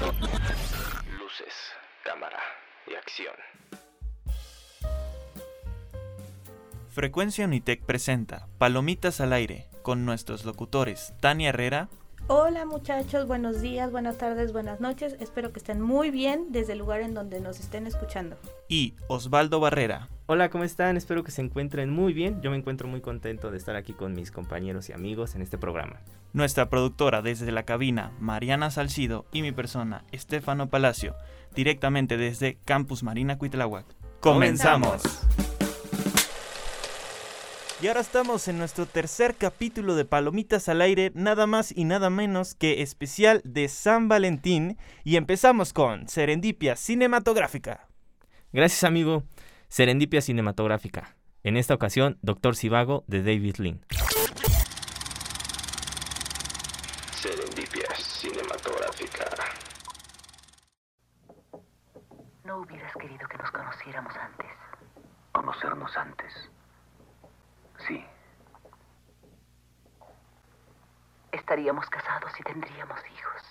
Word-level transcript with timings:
Luces, 0.00 1.54
cámara 2.02 2.40
y 2.90 2.94
acción. 2.94 3.34
Frecuencia 6.88 7.44
Unitec 7.44 7.84
presenta 7.84 8.48
Palomitas 8.58 9.20
al 9.20 9.32
aire 9.32 9.68
con 9.82 10.04
nuestros 10.04 10.44
locutores 10.44 11.14
Tania 11.20 11.50
Herrera. 11.50 11.90
Hola 12.26 12.64
muchachos, 12.64 13.26
buenos 13.26 13.60
días, 13.60 13.92
buenas 13.92 14.16
tardes, 14.16 14.54
buenas 14.54 14.80
noches. 14.80 15.14
Espero 15.20 15.52
que 15.52 15.58
estén 15.58 15.82
muy 15.82 16.10
bien 16.10 16.46
desde 16.52 16.72
el 16.72 16.78
lugar 16.78 17.02
en 17.02 17.12
donde 17.12 17.38
nos 17.38 17.60
estén 17.60 17.86
escuchando. 17.86 18.36
Y 18.66 18.94
Osvaldo 19.08 19.60
Barrera. 19.60 20.08
Hola, 20.24 20.48
¿cómo 20.48 20.64
están? 20.64 20.96
Espero 20.96 21.22
que 21.22 21.30
se 21.30 21.42
encuentren 21.42 21.90
muy 21.90 22.14
bien. 22.14 22.40
Yo 22.40 22.50
me 22.50 22.56
encuentro 22.56 22.88
muy 22.88 23.02
contento 23.02 23.50
de 23.50 23.58
estar 23.58 23.76
aquí 23.76 23.92
con 23.92 24.14
mis 24.14 24.30
compañeros 24.30 24.88
y 24.88 24.94
amigos 24.94 25.34
en 25.34 25.42
este 25.42 25.58
programa. 25.58 26.00
Nuestra 26.32 26.70
productora 26.70 27.20
desde 27.20 27.52
la 27.52 27.64
cabina, 27.64 28.10
Mariana 28.20 28.70
Salcido, 28.70 29.26
y 29.30 29.42
mi 29.42 29.52
persona, 29.52 30.04
Estefano 30.10 30.70
Palacio, 30.70 31.16
directamente 31.54 32.16
desde 32.16 32.56
Campus 32.64 33.02
Marina 33.02 33.36
Cuitláhuac. 33.36 33.84
¡Comenzamos! 34.20 35.02
Y 37.84 37.88
ahora 37.88 38.00
estamos 38.00 38.48
en 38.48 38.56
nuestro 38.56 38.86
tercer 38.86 39.34
capítulo 39.34 39.94
de 39.94 40.06
Palomitas 40.06 40.70
al 40.70 40.80
Aire, 40.80 41.12
nada 41.14 41.46
más 41.46 41.70
y 41.70 41.84
nada 41.84 42.08
menos 42.08 42.54
que 42.54 42.80
especial 42.80 43.42
de 43.44 43.68
San 43.68 44.08
Valentín, 44.08 44.78
y 45.04 45.16
empezamos 45.16 45.74
con 45.74 46.08
Serendipia 46.08 46.76
Cinematográfica. 46.76 47.86
Gracias, 48.54 48.84
amigo. 48.84 49.24
Serendipia 49.68 50.22
Cinematográfica. 50.22 51.14
En 51.42 51.58
esta 51.58 51.74
ocasión, 51.74 52.18
Doctor 52.22 52.56
Sivago 52.56 53.04
de 53.06 53.22
David 53.22 53.56
Lean. 53.56 53.84
Serendipia 57.12 57.94
cinematográfica. 57.96 59.26
No 62.44 62.60
hubieras 62.60 62.94
querido 62.98 63.28
que 63.28 63.36
nos 63.36 63.50
conociéramos 63.50 64.14
antes. 64.16 64.48
Conocernos 65.32 65.94
antes. 65.98 66.53
Sí. 67.86 68.04
Estaríamos 71.32 71.86
casados 71.90 72.32
y 72.38 72.42
tendríamos 72.42 72.98
hijos. 73.12 73.42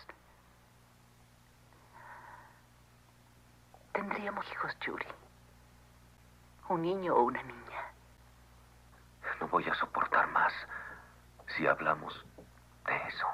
Tendríamos 3.91 4.45
hijos, 4.51 4.71
Yuri. 4.85 5.05
Un 6.69 6.81
niño 6.81 7.15
o 7.15 7.23
una 7.23 7.43
niña. 7.43 7.93
No 9.39 9.47
voy 9.49 9.65
a 9.65 9.75
soportar 9.75 10.27
más 10.31 10.53
si 11.55 11.67
hablamos 11.67 12.25
de 12.87 12.95
eso. 13.07 13.27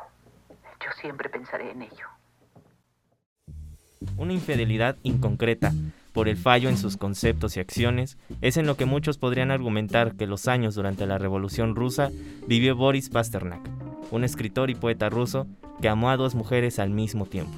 Yo 0.80 0.92
siempre 1.00 1.30
pensaré 1.30 1.72
en 1.72 1.84
ello. 1.84 2.08
Una 4.18 4.34
infidelidad 4.34 4.98
inconcreta 5.04 5.72
por 6.12 6.28
el 6.28 6.38
fallo 6.38 6.70
en 6.70 6.78
sus 6.78 6.98
conceptos 6.98 7.56
y 7.56 7.60
acciones 7.60 8.18
es 8.42 8.58
en 8.58 8.66
lo 8.66 8.76
que 8.76 8.86
muchos 8.86 9.18
podrían 9.18 9.52
argumentar 9.52 10.16
que 10.16 10.28
los 10.28 10.48
años 10.48 10.76
durante 10.76 11.06
la 11.06 11.18
Revolución 11.18 11.76
Rusa 11.76 12.12
vivió 12.48 12.76
Boris 12.76 13.10
Pasternak, 13.10 13.62
un 14.12 14.24
escritor 14.24 14.70
y 14.70 14.76
poeta 14.76 15.10
ruso 15.10 15.48
que 15.82 15.90
amó 15.90 16.10
a 16.10 16.18
dos 16.18 16.36
mujeres 16.36 16.80
al 16.80 16.90
mismo 16.90 17.26
tiempo. 17.26 17.54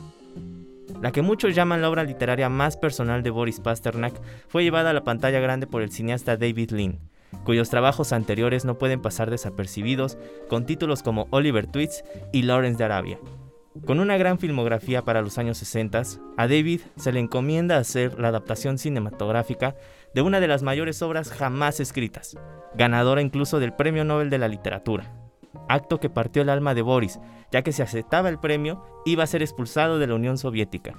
La 1.02 1.11
que 1.11 1.23
muchos 1.23 1.55
llaman 1.55 1.81
la 1.81 1.89
obra 1.89 2.03
literaria 2.03 2.49
más 2.49 2.77
personal 2.77 3.23
de 3.23 3.31
Boris 3.31 3.59
Pasternak 3.59 4.13
fue 4.47 4.63
llevada 4.63 4.91
a 4.91 4.94
la 4.94 5.03
pantalla 5.03 5.39
grande 5.39 5.66
por 5.66 5.81
el 5.81 5.91
cineasta 5.91 6.38
David 6.38 6.72
Lean, 6.72 6.99
cuyos 7.44 7.69
trabajos 7.69 8.13
anteriores 8.13 8.66
no 8.66 8.77
pueden 8.77 9.02
pasar 9.02 9.31
desapercibidos 9.31 10.17
con 10.47 10.66
títulos 10.66 11.02
como 11.02 11.27
Oliver 11.31 11.66
Twist 11.66 12.05
y 12.31 12.44
Lawrence 12.44 12.77
de 12.77 12.83
Arabia. 12.83 13.19
Con 13.86 14.02
una 14.02 14.17
gran 14.17 14.38
filmografía 14.38 15.02
para 15.03 15.22
los 15.22 15.38
años 15.38 15.58
60, 15.58 16.02
a 16.36 16.47
David 16.47 16.81
se 16.97 17.14
le 17.14 17.22
encomienda 17.22 17.78
hacer 17.78 18.19
la 18.19 18.28
adaptación 18.28 18.78
cinematográfica 18.78 19.78
de 20.13 20.22
una 20.22 20.41
de 20.41 20.47
las 20.50 20.61
mayores 20.61 21.02
obras 21.02 21.31
jamás 21.31 21.80
escritas, 21.80 22.38
ganadora 22.75 23.22
incluso 23.22 23.59
del 23.59 23.73
Premio 23.73 24.03
Nobel 24.03 24.29
de 24.29 24.40
la 24.40 24.50
Literatura. 24.50 25.16
Acto 25.69 26.01
que 26.01 26.09
partió 26.09 26.41
el 26.41 26.50
alma 26.50 26.73
de 26.73 26.81
Boris, 26.81 27.19
ya 27.50 27.62
que 27.62 27.72
si 27.72 27.81
aceptaba 27.81 28.28
el 28.28 28.40
premio 28.40 28.84
iba 29.06 29.23
a 29.23 29.28
ser 29.28 29.41
expulsado 29.41 30.00
de 30.00 30.07
la 30.07 30.16
Unión 30.16 30.38
Soviética, 30.38 30.94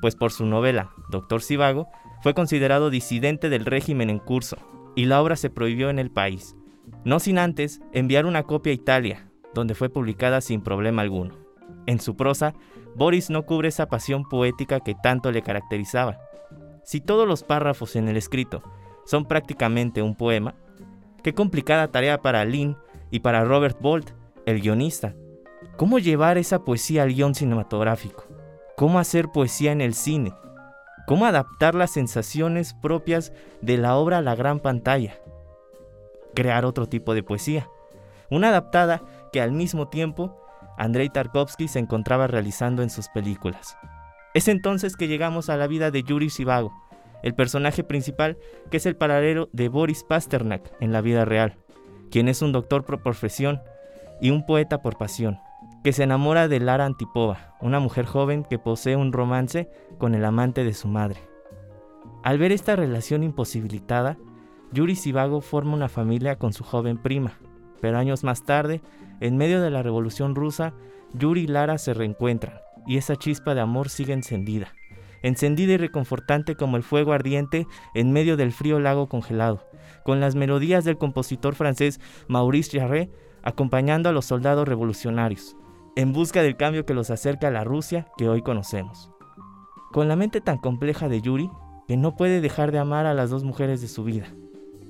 pues 0.00 0.16
por 0.16 0.32
su 0.32 0.44
novela, 0.44 0.90
Doctor 1.10 1.40
Sivago, 1.40 1.88
fue 2.20 2.34
considerado 2.34 2.90
disidente 2.90 3.48
del 3.48 3.64
régimen 3.64 4.10
en 4.10 4.18
curso, 4.18 4.56
y 4.96 5.04
la 5.04 5.22
obra 5.22 5.36
se 5.36 5.50
prohibió 5.50 5.88
en 5.88 6.00
el 6.00 6.10
país, 6.10 6.56
no 7.04 7.20
sin 7.20 7.38
antes 7.38 7.80
enviar 7.92 8.26
una 8.26 8.42
copia 8.42 8.72
a 8.72 8.74
Italia, 8.74 9.30
donde 9.54 9.76
fue 9.76 9.88
publicada 9.88 10.40
sin 10.40 10.62
problema 10.62 11.02
alguno. 11.02 11.47
En 11.88 12.00
su 12.00 12.16
prosa, 12.16 12.52
Boris 12.96 13.30
no 13.30 13.46
cubre 13.46 13.68
esa 13.68 13.86
pasión 13.86 14.28
poética 14.28 14.80
que 14.80 14.94
tanto 14.94 15.32
le 15.32 15.40
caracterizaba. 15.40 16.18
Si 16.84 17.00
todos 17.00 17.26
los 17.26 17.42
párrafos 17.42 17.96
en 17.96 18.08
el 18.08 18.18
escrito 18.18 18.62
son 19.06 19.24
prácticamente 19.24 20.02
un 20.02 20.14
poema, 20.14 20.54
qué 21.22 21.32
complicada 21.32 21.88
tarea 21.88 22.20
para 22.20 22.44
Lynn 22.44 22.76
y 23.10 23.20
para 23.20 23.42
Robert 23.42 23.80
Bolt, 23.80 24.10
el 24.44 24.60
guionista. 24.60 25.14
¿Cómo 25.78 25.98
llevar 25.98 26.36
esa 26.36 26.62
poesía 26.62 27.04
al 27.04 27.14
guion 27.14 27.34
cinematográfico? 27.34 28.26
¿Cómo 28.76 28.98
hacer 28.98 29.30
poesía 29.30 29.72
en 29.72 29.80
el 29.80 29.94
cine? 29.94 30.34
¿Cómo 31.06 31.24
adaptar 31.24 31.74
las 31.74 31.90
sensaciones 31.90 32.74
propias 32.74 33.32
de 33.62 33.78
la 33.78 33.96
obra 33.96 34.18
a 34.18 34.22
la 34.22 34.34
gran 34.34 34.60
pantalla? 34.60 35.18
Crear 36.34 36.66
otro 36.66 36.86
tipo 36.86 37.14
de 37.14 37.22
poesía. 37.22 37.66
Una 38.30 38.50
adaptada 38.50 39.00
que 39.32 39.40
al 39.40 39.52
mismo 39.52 39.88
tiempo 39.88 40.38
Andrei 40.78 41.10
Tarkovsky 41.10 41.66
se 41.66 41.80
encontraba 41.80 42.28
realizando 42.28 42.82
en 42.82 42.90
sus 42.90 43.08
películas. 43.08 43.76
Es 44.32 44.46
entonces 44.46 44.96
que 44.96 45.08
llegamos 45.08 45.50
a 45.50 45.56
la 45.56 45.66
vida 45.66 45.90
de 45.90 46.04
Yuri 46.04 46.30
Sivago, 46.30 46.72
el 47.24 47.34
personaje 47.34 47.82
principal 47.82 48.38
que 48.70 48.76
es 48.76 48.86
el 48.86 48.96
paralelo 48.96 49.48
de 49.52 49.68
Boris 49.68 50.04
Pasternak 50.04 50.72
en 50.80 50.92
la 50.92 51.00
vida 51.00 51.24
real, 51.24 51.56
quien 52.10 52.28
es 52.28 52.42
un 52.42 52.52
doctor 52.52 52.84
por 52.84 53.02
profesión 53.02 53.60
y 54.20 54.30
un 54.30 54.46
poeta 54.46 54.80
por 54.80 54.96
pasión, 54.96 55.40
que 55.82 55.92
se 55.92 56.04
enamora 56.04 56.46
de 56.46 56.60
Lara 56.60 56.86
Antipova, 56.86 57.56
una 57.60 57.80
mujer 57.80 58.06
joven 58.06 58.44
que 58.44 58.60
posee 58.60 58.94
un 58.94 59.12
romance 59.12 59.68
con 59.98 60.14
el 60.14 60.24
amante 60.24 60.62
de 60.62 60.74
su 60.74 60.86
madre. 60.86 61.20
Al 62.22 62.38
ver 62.38 62.52
esta 62.52 62.76
relación 62.76 63.24
imposibilitada, 63.24 64.16
Yuri 64.72 64.94
Sivago 64.94 65.40
forma 65.40 65.74
una 65.74 65.88
familia 65.88 66.36
con 66.36 66.52
su 66.52 66.62
joven 66.62 66.98
prima, 66.98 67.32
pero 67.80 67.98
años 67.98 68.22
más 68.22 68.44
tarde, 68.44 68.80
en 69.20 69.36
medio 69.36 69.60
de 69.60 69.70
la 69.70 69.82
Revolución 69.82 70.34
Rusa, 70.34 70.74
Yuri 71.14 71.42
y 71.42 71.46
Lara 71.46 71.78
se 71.78 71.94
reencuentran, 71.94 72.58
y 72.86 72.96
esa 72.96 73.16
chispa 73.16 73.54
de 73.54 73.60
amor 73.60 73.88
sigue 73.88 74.12
encendida, 74.12 74.72
encendida 75.22 75.74
y 75.74 75.76
reconfortante 75.76 76.54
como 76.54 76.76
el 76.76 76.82
fuego 76.82 77.12
ardiente 77.12 77.66
en 77.94 78.12
medio 78.12 78.36
del 78.36 78.52
frío 78.52 78.80
lago 78.80 79.08
congelado, 79.08 79.66
con 80.04 80.20
las 80.20 80.34
melodías 80.34 80.84
del 80.84 80.98
compositor 80.98 81.54
francés 81.54 82.00
Maurice 82.28 82.78
Jarre 82.78 83.10
acompañando 83.42 84.08
a 84.08 84.12
los 84.12 84.26
soldados 84.26 84.68
revolucionarios, 84.68 85.56
en 85.96 86.12
busca 86.12 86.42
del 86.42 86.56
cambio 86.56 86.86
que 86.86 86.94
los 86.94 87.10
acerca 87.10 87.48
a 87.48 87.50
la 87.50 87.64
Rusia 87.64 88.06
que 88.16 88.28
hoy 88.28 88.42
conocemos. 88.42 89.10
Con 89.92 90.08
la 90.08 90.16
mente 90.16 90.40
tan 90.40 90.58
compleja 90.58 91.08
de 91.08 91.20
Yuri, 91.20 91.50
que 91.86 91.96
no 91.96 92.14
puede 92.14 92.40
dejar 92.40 92.72
de 92.72 92.78
amar 92.78 93.06
a 93.06 93.14
las 93.14 93.30
dos 93.30 93.44
mujeres 93.44 93.80
de 93.80 93.88
su 93.88 94.04
vida, 94.04 94.26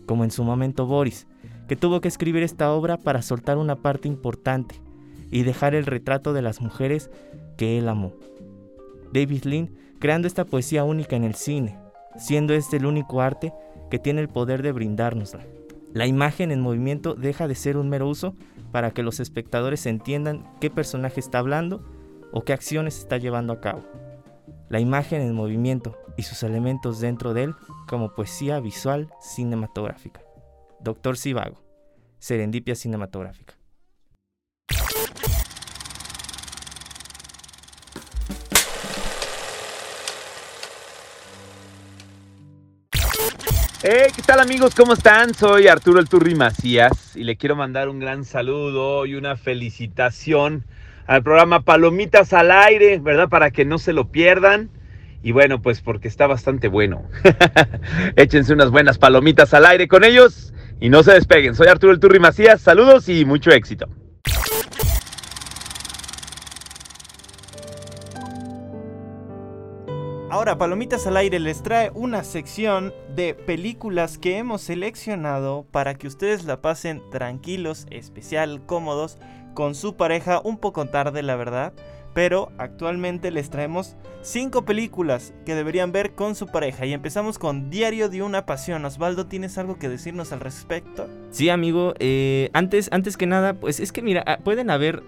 como 0.06 0.24
en 0.24 0.30
su 0.30 0.42
momento 0.42 0.86
Boris, 0.86 1.28
que 1.68 1.76
tuvo 1.76 2.00
que 2.00 2.08
escribir 2.08 2.42
esta 2.42 2.72
obra 2.72 2.96
para 2.96 3.22
soltar 3.22 3.58
una 3.58 3.76
parte 3.76 4.08
importante 4.08 4.80
y 5.30 5.42
dejar 5.42 5.74
el 5.74 5.86
retrato 5.86 6.32
de 6.32 6.42
las 6.42 6.60
mujeres 6.60 7.10
que 7.56 7.78
él 7.78 7.88
amó. 7.88 8.12
David 9.12 9.44
Lean 9.44 9.70
creando 9.98 10.26
esta 10.26 10.44
poesía 10.44 10.84
única 10.84 11.16
en 11.16 11.24
el 11.24 11.34
cine, 11.34 11.78
siendo 12.16 12.54
este 12.54 12.78
el 12.78 12.86
único 12.86 13.20
arte 13.20 13.52
que 13.90 13.98
tiene 13.98 14.20
el 14.20 14.28
poder 14.28 14.62
de 14.62 14.72
brindárnosla. 14.72 15.44
La 15.92 16.06
imagen 16.06 16.50
en 16.50 16.60
movimiento 16.60 17.14
deja 17.14 17.48
de 17.48 17.54
ser 17.54 17.76
un 17.76 17.88
mero 17.88 18.08
uso 18.08 18.34
para 18.72 18.90
que 18.90 19.02
los 19.02 19.20
espectadores 19.20 19.86
entiendan 19.86 20.44
qué 20.60 20.70
personaje 20.70 21.20
está 21.20 21.38
hablando 21.38 21.82
o 22.32 22.42
qué 22.42 22.52
acciones 22.52 22.98
está 22.98 23.16
llevando 23.16 23.52
a 23.52 23.60
cabo. 23.60 23.82
La 24.68 24.80
imagen 24.80 25.22
en 25.22 25.34
movimiento 25.34 25.96
y 26.16 26.22
sus 26.22 26.42
elementos 26.42 27.00
dentro 27.00 27.32
de 27.32 27.44
él 27.44 27.54
como 27.86 28.14
poesía 28.14 28.60
visual 28.60 29.08
cinematográfica. 29.20 30.27
Doctor 30.80 31.16
Sivago, 31.16 31.60
Serendipia 32.18 32.74
Cinematográfica. 32.74 33.54
Hey, 43.80 44.10
¿qué 44.14 44.22
tal 44.22 44.40
amigos? 44.40 44.74
¿Cómo 44.74 44.92
están? 44.92 45.34
Soy 45.34 45.68
Arturo 45.68 46.00
El 46.00 46.08
Turri 46.08 46.34
Macías 46.34 47.16
y 47.16 47.24
le 47.24 47.36
quiero 47.36 47.56
mandar 47.56 47.88
un 47.88 47.98
gran 47.98 48.24
saludo 48.24 49.06
y 49.06 49.14
una 49.14 49.36
felicitación 49.36 50.64
al 51.06 51.22
programa 51.22 51.62
Palomitas 51.62 52.32
al 52.32 52.50
Aire, 52.50 52.98
¿verdad? 52.98 53.28
Para 53.28 53.50
que 53.50 53.64
no 53.64 53.78
se 53.78 53.92
lo 53.92 54.08
pierdan. 54.08 54.70
Y 55.22 55.32
bueno, 55.32 55.60
pues 55.60 55.80
porque 55.80 56.06
está 56.06 56.26
bastante 56.26 56.68
bueno. 56.68 57.02
Échense 58.16 58.52
unas 58.52 58.70
buenas 58.70 58.98
palomitas 58.98 59.52
al 59.52 59.66
aire 59.66 59.88
con 59.88 60.04
ellos 60.04 60.52
y 60.80 60.88
no 60.88 61.02
se 61.02 61.12
despeguen. 61.12 61.54
Soy 61.54 61.68
Arturo 61.68 61.92
El 61.92 62.00
Turri 62.00 62.18
Macías, 62.18 62.60
saludos 62.60 63.08
y 63.08 63.24
mucho 63.24 63.50
éxito. 63.50 63.86
Ahora, 70.30 70.58
Palomitas 70.58 71.06
al 71.06 71.16
Aire 71.16 71.40
les 71.40 71.62
trae 71.62 71.90
una 71.94 72.22
sección 72.22 72.92
de 73.16 73.34
películas 73.34 74.18
que 74.18 74.36
hemos 74.36 74.60
seleccionado 74.60 75.66
para 75.72 75.94
que 75.94 76.06
ustedes 76.06 76.44
la 76.44 76.60
pasen 76.60 77.02
tranquilos, 77.10 77.86
especial, 77.90 78.64
cómodos, 78.66 79.18
con 79.54 79.74
su 79.74 79.96
pareja, 79.96 80.40
un 80.44 80.58
poco 80.58 80.86
tarde 80.86 81.22
la 81.22 81.34
verdad, 81.34 81.72
pero 82.18 82.50
actualmente 82.58 83.30
les 83.30 83.48
traemos 83.48 83.94
cinco 84.22 84.64
películas 84.64 85.32
que 85.46 85.54
deberían 85.54 85.92
ver 85.92 86.16
con 86.16 86.34
su 86.34 86.48
pareja 86.48 86.84
y 86.84 86.92
empezamos 86.92 87.38
con 87.38 87.70
Diario 87.70 88.08
de 88.08 88.24
una 88.24 88.44
Pasión. 88.44 88.84
Osvaldo, 88.84 89.26
¿tienes 89.26 89.56
algo 89.56 89.78
que 89.78 89.88
decirnos 89.88 90.32
al 90.32 90.40
respecto? 90.40 91.08
Sí, 91.30 91.48
amigo, 91.48 91.94
eh, 92.00 92.50
antes, 92.54 92.88
antes 92.90 93.16
que 93.16 93.28
nada, 93.28 93.54
pues 93.54 93.78
es 93.78 93.92
que 93.92 94.02
mira, 94.02 94.24
ah, 94.26 94.38
pueden 94.42 94.68
haber 94.68 95.04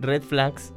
red 0.00 0.22
flags. 0.22 0.72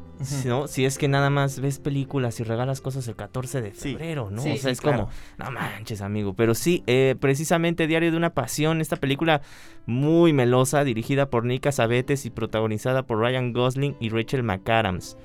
¿no? 0.45 0.67
Si 0.67 0.83
es 0.83 0.97
que 0.97 1.07
nada 1.07 1.29
más 1.29 1.61
ves 1.61 1.79
películas 1.79 2.41
y 2.41 2.43
regalas 2.43 2.81
cosas 2.81 3.07
el 3.07 3.15
14 3.15 3.61
de 3.61 3.71
Sí. 3.73 3.91
febrero, 3.93 4.27
¿no? 4.29 4.41
Sí, 4.41 4.51
o 4.51 4.57
sea, 4.57 4.71
es 4.71 4.81
claro. 4.81 5.05
como, 5.05 5.11
no 5.37 5.51
manches, 5.51 6.01
amigo. 6.01 6.33
Pero 6.33 6.53
sí, 6.53 6.83
eh, 6.87 7.15
precisamente 7.17 7.87
Diario 7.87 8.11
de 8.11 8.17
una 8.17 8.33
Pasión, 8.33 8.81
esta 8.81 8.97
película 8.97 9.41
muy 9.85 10.33
melosa, 10.33 10.83
dirigida 10.83 11.29
por 11.29 11.45
Nika 11.45 11.71
Sabetes 11.71 12.25
y 12.25 12.29
protagonizada 12.29 13.03
por 13.03 13.19
Ryan 13.19 13.53
Gosling 13.53 13.95
y 14.01 14.09
Rachel 14.09 14.43
McAdams. 14.43 15.15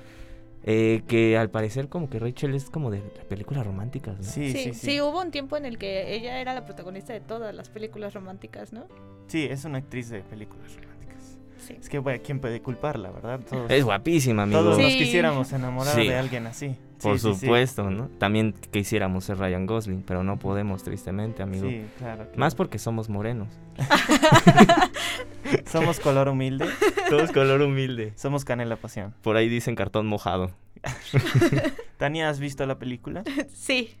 Eh, 0.65 1.03
que 1.07 1.37
al 1.37 1.49
parecer 1.49 1.89
como 1.89 2.09
que 2.09 2.19
Rachel 2.19 2.55
es 2.55 2.69
como 2.69 2.89
de 2.89 2.99
películas 3.27 3.65
románticas, 3.65 4.17
¿no? 4.17 4.23
Sí, 4.23 4.51
Sí, 4.51 4.63
sí, 4.63 4.73
sí, 4.73 4.91
sí. 4.91 5.01
hubo 5.01 5.19
un 5.21 5.29
tiempo 5.29 5.57
en 5.57 5.65
el 5.65 5.77
que 5.77 6.15
ella 6.15 6.39
era 6.39 6.53
la 6.53 6.65
protagonista 6.65 7.11
de 7.11 7.19
todas 7.19 7.53
las 7.53 7.69
películas 7.69 8.13
románticas, 8.13 8.71
¿no? 8.71 8.87
Sí, 9.27 9.43
es 9.49 9.65
una 9.65 9.79
actriz 9.79 10.09
de 10.09 10.21
películas 10.21 10.67
románticas. 10.75 10.92
Sí. 11.67 11.77
Es 11.79 11.89
que, 11.89 11.99
bueno, 11.99 12.21
¿quién 12.25 12.39
puede 12.39 12.61
culparla, 12.61 13.09
verdad? 13.11 13.39
Todos, 13.49 13.71
Es 13.71 13.83
guapísima, 13.83 14.43
amigo. 14.43 14.59
todos 14.59 14.77
nos 14.79 14.91
Sí. 14.91 14.97
quisiéramos 14.97 15.51
enamorar 15.53 15.95
Sí. 15.95 16.07
de 16.07 16.15
alguien 16.15 16.47
así. 16.47 16.75
Por 17.01 17.19
Sí, 17.19 17.27
sí, 17.27 17.33
sí. 17.35 17.39
supuesto, 17.41 17.89
¿no? 17.89 18.07
También 18.17 18.53
quisiéramos 18.71 19.25
ser 19.25 19.37
Ryan 19.37 19.65
Gosling, 19.65 20.03
pero 20.03 20.23
no 20.23 20.37
podemos, 20.39 20.83
tristemente, 20.83 21.43
amigo. 21.43 21.67
Sí, 21.67 21.83
claro. 21.97 22.23
claro. 22.23 22.31
Más 22.37 22.55
porque 22.55 22.79
somos 22.79 23.09
morenos. 23.09 23.49
Somos 25.69 25.99
color 25.99 26.29
humilde, 26.29 26.65
Todos 27.09 27.31
color 27.31 27.61
humilde. 27.61 28.13
somos 28.15 28.45
canela 28.45 28.75
pasión. 28.75 29.13
Por 29.21 29.35
ahí 29.37 29.49
dicen 29.49 29.75
cartón 29.75 30.07
mojado. 30.07 30.51
Tania, 31.97 32.29
¿has 32.29 32.39
visto 32.39 32.65
la 32.65 32.79
película? 32.79 33.23
Sí. 33.53 33.95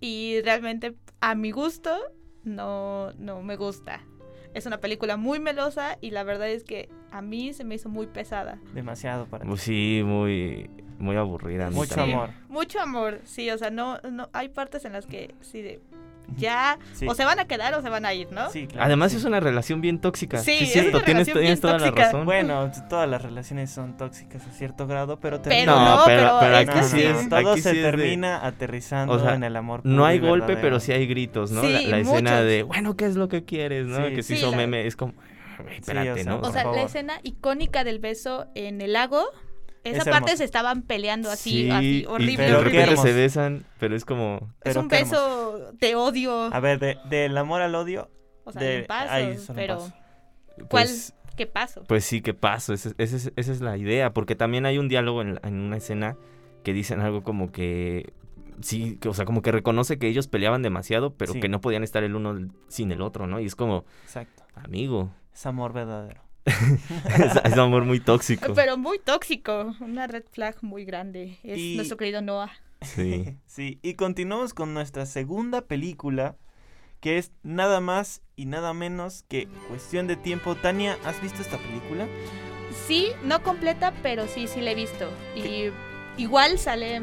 Y 0.00 0.40
realmente, 0.42 0.94
a 1.20 1.34
mi 1.34 1.50
gusto, 1.50 1.96
no, 2.44 3.12
no 3.12 3.42
me 3.42 3.56
gusta. 3.56 4.00
Es 4.54 4.66
una 4.66 4.80
película 4.80 5.16
muy 5.16 5.40
melosa 5.40 5.98
y 6.00 6.10
la 6.10 6.24
verdad 6.24 6.48
es 6.48 6.64
que 6.64 6.88
a 7.10 7.22
mí 7.22 7.52
se 7.52 7.64
me 7.64 7.74
hizo 7.74 7.88
muy 7.88 8.06
pesada. 8.06 8.58
Demasiado 8.74 9.26
para 9.26 9.42
ti. 9.42 9.48
Pues 9.48 9.62
sí, 9.62 10.02
muy, 10.04 10.70
muy 10.98 11.16
aburrida. 11.16 11.70
mí 11.70 11.76
Mucho 11.76 12.00
amor. 12.02 12.30
Mucho 12.48 12.80
amor, 12.80 13.20
sí, 13.24 13.50
o 13.50 13.58
sea, 13.58 13.70
no, 13.70 13.98
no 14.10 14.28
hay 14.32 14.48
partes 14.48 14.84
en 14.84 14.92
las 14.92 15.06
que 15.06 15.34
sí 15.40 15.62
de 15.62 15.80
ya 16.36 16.78
Sí. 16.94 17.06
o 17.06 17.14
se 17.14 17.24
van 17.24 17.38
a 17.40 17.46
quedar 17.46 17.74
o 17.74 17.82
se 17.82 17.88
van 17.90 18.06
a 18.06 18.14
ir, 18.14 18.32
¿no? 18.32 18.48
Sí, 18.50 18.66
claro, 18.66 18.86
Además 18.86 19.12
sí. 19.12 19.18
es 19.18 19.24
una 19.24 19.40
relación 19.40 19.80
bien 19.80 20.00
tóxica. 20.00 20.38
Sí, 20.38 20.56
Sí, 20.58 20.64
es 20.64 20.72
cierto, 20.72 20.96
una 20.98 21.04
tienes, 21.04 21.26
relación 21.26 21.42
tienes 21.42 21.60
bien 21.60 21.60
toda 21.60 21.78
la 21.78 21.90
razón. 21.90 22.24
Bueno, 22.24 22.70
todas 22.88 23.08
las 23.08 23.22
relaciones 23.22 23.70
son 23.70 23.96
tóxicas 23.96 24.46
a 24.46 24.50
cierto 24.52 24.86
grado, 24.86 25.18
pero 25.20 25.42
Pero 25.42 25.50
terminan- 25.54 25.84
no, 25.84 26.02
pero, 26.06 26.36
pero 26.40 26.56
aquí 26.56 26.78
No, 26.78 26.82
sí 26.84 26.96
no, 27.04 27.10
es. 27.18 27.22
no, 27.24 27.28
todo 27.40 27.50
aquí 27.52 27.60
se 27.60 27.70
sí 27.72 27.76
es 27.76 27.82
de- 27.84 27.90
termina 27.90 28.46
aterrizando 28.46 29.14
o 29.14 29.18
sea, 29.18 29.34
en 29.34 29.44
el 29.44 29.56
amor. 29.56 29.80
No 29.84 30.04
hay 30.06 30.18
golpe, 30.18 30.46
verdadero. 30.46 30.60
pero 30.62 30.80
sí 30.80 30.92
hay 30.92 31.06
gritos, 31.06 31.50
¿no? 31.50 31.60
Sí, 31.62 31.72
la 31.72 31.88
la 31.88 31.98
escena 31.98 32.42
de, 32.42 32.62
bueno, 32.62 32.96
¿qué 32.96 33.06
es 33.06 33.16
lo 33.16 33.28
que 33.28 33.44
quieres? 33.44 33.86
¿no? 33.86 33.96
Sí, 34.08 34.14
que 34.14 34.22
se 34.22 34.34
sí, 34.34 34.40
hizo 34.40 34.50
la- 34.52 34.56
meme, 34.56 34.86
es 34.86 34.96
como, 34.96 35.12
"Güey, 35.62 35.76
espérate, 35.78 36.10
o 36.12 36.14
sea, 36.16 36.24
¿no? 36.24 36.40
O 36.40 36.50
sea, 36.52 36.64
la 36.64 36.82
escena 36.82 37.20
icónica 37.22 37.84
del 37.84 37.98
beso 37.98 38.46
en 38.54 38.80
el 38.80 38.94
lago, 38.94 39.24
esa 39.84 40.02
Es 40.02 40.08
parte 40.08 40.36
se 40.36 40.44
estaban 40.44 40.82
peleando 40.82 41.30
así, 41.30 41.64
Sí, 41.64 41.70
así 41.70 42.00
y 42.02 42.06
horrible. 42.06 42.36
Pero 42.36 42.58
de 42.58 42.64
repente 42.64 42.82
hermoso. 42.90 43.02
se 43.02 43.12
besan, 43.12 43.64
pero 43.78 43.96
es 43.96 44.04
como... 44.04 44.52
es 44.64 44.76
un 44.76 44.88
hermoso. 44.92 45.58
beso 45.60 45.72
de 45.80 45.94
odio, 45.94 46.54
A 46.54 46.60
ver, 46.60 46.78
de- 46.78 46.98
del 47.08 47.36
amor 47.36 47.62
al 47.62 47.74
odio, 47.74 48.10
o 48.44 48.52
sea, 48.52 48.62
de- 48.62 48.80
un 48.80 48.86
paso, 48.86 49.50
un 49.50 49.56
pero 49.56 49.76
paso. 49.78 49.94
¿cuál? 50.56 50.66
Pues, 50.68 51.14
¿qué 51.36 51.46
paso? 51.46 51.84
Pues 51.88 52.04
sí, 52.04 52.20
¿qué 52.22 52.34
paso? 52.34 52.72
Esa, 52.72 52.90
esa 52.98 53.16
es, 53.16 53.32
esa 53.36 53.52
es 53.52 53.60
la 53.60 53.76
idea, 53.76 54.12
porque 54.12 54.36
también 54.36 54.66
hay 54.66 54.78
un 54.78 54.88
diálogo 54.88 55.22
en, 55.22 55.34
la- 55.34 55.40
en 55.44 55.54
una 55.60 55.76
escena 55.78 56.16
que 56.62 56.72
dicen 56.72 57.00
algo 57.00 57.22
como 57.22 57.50
que... 57.52 58.12
Sí, 58.60 58.96
que, 59.00 59.08
o 59.08 59.14
sea, 59.14 59.24
como 59.24 59.42
que 59.42 59.50
reconoce 59.50 59.98
que 59.98 60.06
ellos 60.06 60.28
peleaban 60.28 60.62
demasiado, 60.62 61.14
pero 61.14 61.32
Sí. 61.32 61.40
que 61.40 61.48
no 61.48 61.60
podían 61.60 61.82
estar 61.82 62.04
el 62.04 62.14
uno 62.14 62.48
sin 62.68 62.92
el 62.92 63.00
otro, 63.02 63.26
¿no? 63.26 63.40
Y 63.40 63.46
es 63.46 63.56
como, 63.56 63.84
exacto. 64.04 64.44
amigo, 64.54 65.10
Es 65.34 65.44
amor 65.46 65.72
verdadero. 65.72 66.20
es, 66.46 67.36
es 67.44 67.58
amor 67.58 67.84
muy 67.84 68.00
tóxico. 68.00 68.52
Pero 68.54 68.76
muy 68.76 68.98
tóxico, 68.98 69.74
una 69.80 70.06
red 70.06 70.24
flag 70.30 70.56
muy 70.62 70.84
grande. 70.84 71.38
Es 71.42 71.58
Y- 71.58 71.76
nuestro 71.76 71.96
querido 71.96 72.22
Noah. 72.22 72.50
Sí. 72.80 73.36
Sí, 73.46 73.78
y 73.82 73.94
continuamos 73.94 74.54
con 74.54 74.72
nuestra 74.74 75.04
segunda 75.06 75.60
película, 75.66 76.36
que 77.00 77.18
es 77.18 77.30
nada 77.42 77.80
más 77.80 78.22
y 78.34 78.46
nada 78.46 78.72
menos 78.72 79.24
que 79.28 79.46
Cuestión 79.68 80.06
de 80.06 80.16
Tiempo. 80.16 80.54
Tania, 80.54 80.96
¿has 81.04 81.20
visto 81.20 81.42
esta 81.42 81.58
película? 81.58 82.06
Sí, 82.86 83.08
no 83.24 83.42
completa, 83.42 83.92
pero 84.02 84.26
sí, 84.26 84.46
sí 84.46 84.62
la 84.62 84.70
he 84.70 84.74
visto. 84.74 85.10
Y 85.36 85.70
igual 86.20 86.58
sale 86.58 87.02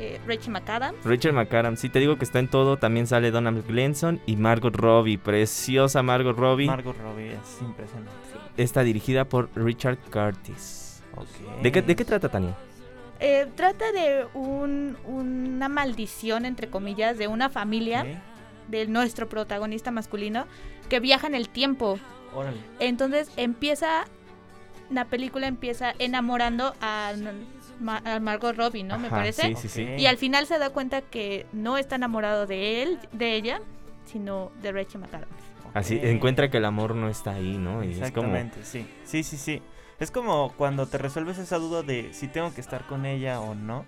eh, 0.00 0.20
Rachel 0.26 0.52
McAdams. 0.52 1.04
Rachel 1.04 1.32
McAdams, 1.32 1.80
sí 1.80 1.88
te 1.88 1.98
digo 2.00 2.16
que 2.16 2.24
está 2.24 2.38
en 2.38 2.48
todo, 2.48 2.76
también 2.78 3.06
sale 3.06 3.30
Donald 3.30 3.66
Glenson 3.66 4.20
y 4.26 4.36
Margot 4.36 4.74
Robbie, 4.74 5.18
preciosa 5.18 6.02
Margot 6.02 6.36
Robbie. 6.36 6.66
Margot 6.66 6.96
Robbie 6.98 7.32
es 7.32 7.60
impresionante. 7.62 8.12
está 8.56 8.82
dirigida 8.82 9.24
por 9.24 9.50
Richard 9.54 9.98
Curtis. 10.12 11.02
¿De 11.62 11.70
qué, 11.72 11.82
de 11.82 11.94
qué 11.96 12.04
trata 12.04 12.28
Tania? 12.28 12.54
Eh, 13.20 13.46
trata 13.56 13.90
de 13.92 14.26
un- 14.34 14.96
una 15.06 15.68
maldición, 15.68 16.44
entre 16.44 16.68
comillas, 16.68 17.16
de 17.18 17.28
una 17.28 17.48
familia, 17.48 18.04
de 18.68 18.86
nuestro 18.86 19.28
protagonista 19.28 19.90
masculino, 19.90 20.46
que 20.88 20.98
viaja 21.00 21.26
en 21.26 21.34
el 21.34 21.48
tiempo. 21.48 21.98
Órale. 22.34 22.58
Entonces 22.80 23.30
empieza, 23.36 24.04
la 24.90 25.04
película 25.06 25.46
empieza 25.46 25.94
enamorando 25.98 26.74
a, 26.80 27.12
Ma- 27.80 28.02
Margot 28.20 28.56
Robbie, 28.56 28.82
¿no? 28.84 28.98
Me 28.98 29.08
parece. 29.08 29.48
Sí, 29.48 29.54
sí, 29.56 29.68
sí. 29.68 29.82
Ok. 29.94 29.98
Y 30.00 30.06
al 30.06 30.16
final 30.18 30.46
se 30.46 30.58
da 30.58 30.70
cuenta 30.70 31.02
que 31.02 31.46
no 31.52 31.76
está 31.78 31.96
enamorado 31.96 32.46
de 32.46 32.82
él, 32.82 32.98
de 33.12 33.34
ella, 33.34 33.60
sino 34.06 34.50
de 34.62 34.72
Rachel 34.72 35.00
McAdams. 35.00 35.30
Así 35.74 35.98
encuentra 36.02 36.50
que 36.50 36.58
el 36.58 36.64
amor 36.66 36.94
no 36.94 37.08
está 37.08 37.32
ahí, 37.32 37.58
¿no? 37.58 37.82
Y 37.82 37.88
es 37.90 37.94
como 37.96 38.06
Exactamente, 38.06 38.64
sí. 38.64 38.86
Sí, 39.04 39.22
sí, 39.24 39.36
sí. 39.36 39.60
Es 39.98 40.10
como 40.10 40.52
cuando 40.56 40.86
te 40.86 40.98
resuelves 40.98 41.38
esa 41.38 41.58
duda 41.58 41.82
de 41.82 42.12
si 42.12 42.28
tengo 42.28 42.54
que 42.54 42.60
estar 42.60 42.82
con 42.86 43.06
ella 43.06 43.40
o 43.40 43.54
no. 43.54 43.84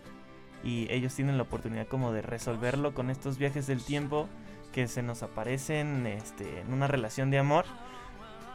Y 0.64 0.90
ellos 0.90 1.14
tienen 1.14 1.36
la 1.36 1.44
oportunidad 1.44 1.86
como 1.86 2.12
de 2.12 2.22
resolverlo 2.22 2.92
con 2.94 3.10
estos 3.10 3.38
viajes 3.38 3.66
del 3.68 3.84
tiempo 3.84 4.28
que 4.72 4.88
se 4.88 5.02
nos 5.02 5.22
aparecen 5.22 6.06
este, 6.06 6.60
en 6.60 6.72
una 6.72 6.88
relación 6.88 7.30
de 7.30 7.38
amor. 7.38 7.64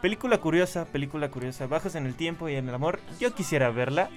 Película 0.02 0.40
curiosa, 0.40 0.86
película 0.86 1.30
curiosa. 1.30 1.68
Bajos 1.68 1.96
en 1.96 2.06
el 2.08 2.16
tiempo 2.16 2.50
y 2.50 2.56
en 2.56 2.68
el 2.68 2.76
amor. 2.76 3.00
Yo 3.20 3.34
quisiera 3.34 3.70
verla. 3.70 4.10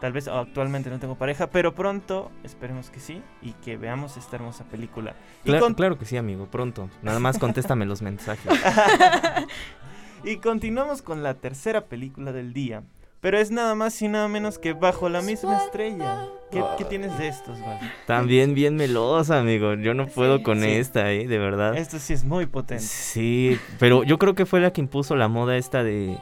Tal 0.00 0.12
vez 0.12 0.28
actualmente 0.28 0.90
no 0.90 0.98
tengo 1.00 1.16
pareja, 1.16 1.48
pero 1.50 1.74
pronto 1.74 2.30
esperemos 2.44 2.88
que 2.90 3.00
sí 3.00 3.20
y 3.42 3.52
que 3.54 3.76
veamos 3.76 4.16
esta 4.16 4.36
hermosa 4.36 4.64
película. 4.64 5.14
Y 5.44 5.50
Cla- 5.50 5.58
con- 5.60 5.74
Claro 5.74 5.98
que 5.98 6.04
sí, 6.04 6.16
amigo, 6.16 6.46
pronto. 6.46 6.88
Nada 7.02 7.18
más 7.18 7.38
contéstame 7.38 7.84
los 7.86 8.00
mensajes. 8.02 8.52
Y 10.24 10.38
continuamos 10.38 11.00
con 11.02 11.22
la 11.22 11.34
tercera 11.34 11.82
película 11.86 12.32
del 12.32 12.52
día. 12.52 12.82
Pero 13.20 13.38
es 13.38 13.50
nada 13.50 13.74
más 13.74 14.00
y 14.02 14.08
nada 14.08 14.28
menos 14.28 14.58
que 14.58 14.72
Bajo 14.72 15.08
la 15.08 15.22
misma 15.22 15.58
estrella. 15.64 16.26
¿Qué, 16.50 16.62
qué 16.76 16.84
tienes 16.84 17.16
de 17.18 17.28
estos, 17.28 17.60
Val? 17.60 17.78
También 18.06 18.54
bien 18.54 18.76
melosa, 18.76 19.38
amigo. 19.40 19.74
Yo 19.74 19.94
no 19.94 20.06
puedo 20.06 20.42
con 20.42 20.60
Sí. 20.60 20.70
esta, 20.70 21.12
¿eh? 21.12 21.26
De 21.26 21.38
verdad. 21.38 21.76
Esto 21.76 21.98
sí 21.98 22.12
es 22.14 22.24
muy 22.24 22.46
potente. 22.46 22.82
Sí, 22.84 23.58
pero 23.78 24.02
yo 24.04 24.18
creo 24.18 24.34
que 24.34 24.46
fue 24.46 24.60
la 24.60 24.72
que 24.72 24.80
impuso 24.80 25.14
la 25.16 25.28
moda 25.28 25.56
esta 25.56 25.82
de, 25.84 26.18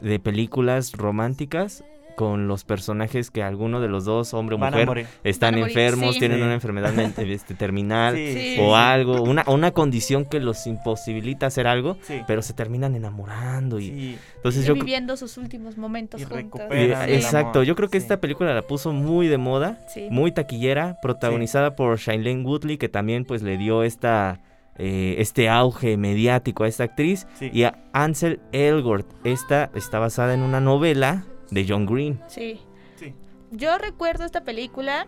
de 0.00 0.18
películas 0.18 0.92
románticas 0.92 1.84
con 2.18 2.48
los 2.48 2.64
personajes 2.64 3.30
que 3.30 3.44
alguno 3.44 3.80
de 3.80 3.86
los 3.86 4.04
dos, 4.04 4.34
hombre 4.34 4.56
o 4.56 4.58
mujer, 4.58 5.06
están 5.22 5.56
enfermos, 5.56 6.14
sí. 6.14 6.18
tienen 6.18 6.38
Sí. 6.38 6.42
una 6.42 6.54
enfermedad 6.54 6.92
este, 7.18 7.54
terminal 7.54 8.16
Sí, 8.16 8.32
Sí. 8.32 8.40
sí, 8.40 8.56
o 8.60 8.70
sí. 8.70 8.74
algo, 8.74 9.22
una, 9.22 9.44
una 9.46 9.70
condición 9.70 10.24
que 10.24 10.40
los 10.40 10.66
imposibilita 10.66 11.46
hacer 11.46 11.68
algo, 11.68 11.96
Sí. 12.02 12.20
pero 12.26 12.42
se 12.42 12.54
terminan 12.54 12.96
enamorando. 12.96 13.78
Y, 13.78 13.84
Sí. 13.86 14.18
Entonces 14.34 14.64
Y 14.64 14.66
yo... 14.66 14.74
viviendo 14.74 15.16
sus 15.16 15.38
últimos 15.38 15.78
momentos 15.78 16.20
Y 16.20 16.24
juntos. 16.24 16.60
el 16.72 16.92
exacto, 16.92 17.62
yo 17.62 17.76
creo 17.76 17.88
que 17.88 18.00
sí. 18.00 18.04
esta 18.04 18.20
película 18.20 18.52
la 18.52 18.62
puso 18.62 18.92
muy 18.92 19.28
de 19.28 19.38
moda, 19.38 19.78
Sí. 19.86 20.08
muy 20.10 20.32
taquillera, 20.32 20.96
protagonizada 21.00 21.76
por 21.76 21.98
Shailene 21.98 22.42
Woodley, 22.42 22.78
que 22.78 22.88
también 22.88 23.24
pues 23.24 23.42
le 23.42 23.56
dio 23.58 23.84
esta, 23.84 24.40
eh, 24.76 25.14
este 25.18 25.48
auge 25.48 25.96
mediático 25.96 26.64
a 26.64 26.68
esta 26.68 26.82
actriz, 26.82 27.28
Sí. 27.38 27.48
y 27.52 27.62
a 27.62 27.78
Ansel 27.92 28.40
Elgort. 28.50 29.06
Esta 29.24 29.70
está 29.76 30.00
basada 30.00 30.34
en 30.34 30.40
una 30.42 30.60
novela 30.60 31.24
de 31.50 31.66
John 31.68 31.86
Green. 31.86 32.20
Sí. 32.28 32.60
Sí. 32.96 33.14
Yo 33.50 33.78
recuerdo 33.78 34.24
esta 34.24 34.44
película. 34.44 35.06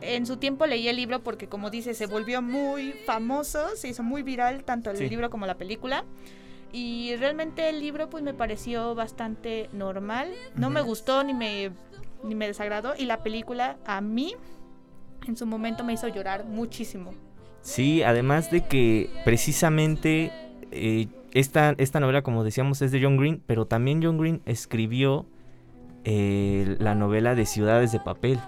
En 0.00 0.26
su 0.26 0.36
tiempo 0.36 0.66
leí 0.66 0.88
el 0.88 0.96
libro 0.96 1.22
porque, 1.22 1.46
como 1.48 1.70
dice, 1.70 1.94
se 1.94 2.06
volvió 2.06 2.42
muy 2.42 2.92
famoso, 3.06 3.68
se 3.76 3.88
hizo 3.88 4.02
muy 4.02 4.22
viral 4.22 4.64
tanto 4.64 4.90
el 4.90 4.96
Sí. 4.96 5.08
libro 5.08 5.30
como 5.30 5.46
la 5.46 5.56
película. 5.56 6.04
Y 6.72 7.14
realmente 7.16 7.68
el 7.68 7.78
libro 7.80 8.08
pues 8.10 8.24
me 8.24 8.34
pareció 8.34 8.94
bastante 8.94 9.68
normal. 9.72 10.32
No 10.56 10.70
me 10.70 10.80
gustó 10.80 11.22
ni 11.22 11.34
me, 11.34 11.70
ni 12.24 12.34
me 12.34 12.46
desagradó. 12.48 12.94
Y 12.98 13.04
la 13.04 13.22
película 13.22 13.76
a 13.86 14.00
mí 14.00 14.34
en 15.28 15.36
su 15.36 15.46
momento 15.46 15.84
me 15.84 15.92
hizo 15.92 16.08
llorar 16.08 16.46
muchísimo. 16.46 17.12
Sí, 17.60 18.02
además 18.02 18.50
de 18.50 18.64
que 18.66 19.08
precisamente 19.24 20.32
eh, 20.72 21.06
esta, 21.32 21.74
esta 21.78 22.00
novela, 22.00 22.22
como 22.22 22.42
decíamos, 22.42 22.82
es 22.82 22.90
de 22.90 23.00
John 23.00 23.16
Green, 23.18 23.40
pero 23.46 23.66
también 23.66 24.02
John 24.02 24.18
Green 24.18 24.40
escribió 24.46 25.26
eh, 26.04 26.76
la 26.80 26.94
novela 26.94 27.34
de 27.34 27.46
Ciudades 27.46 27.92
de 27.92 28.00
Papel, 28.00 28.38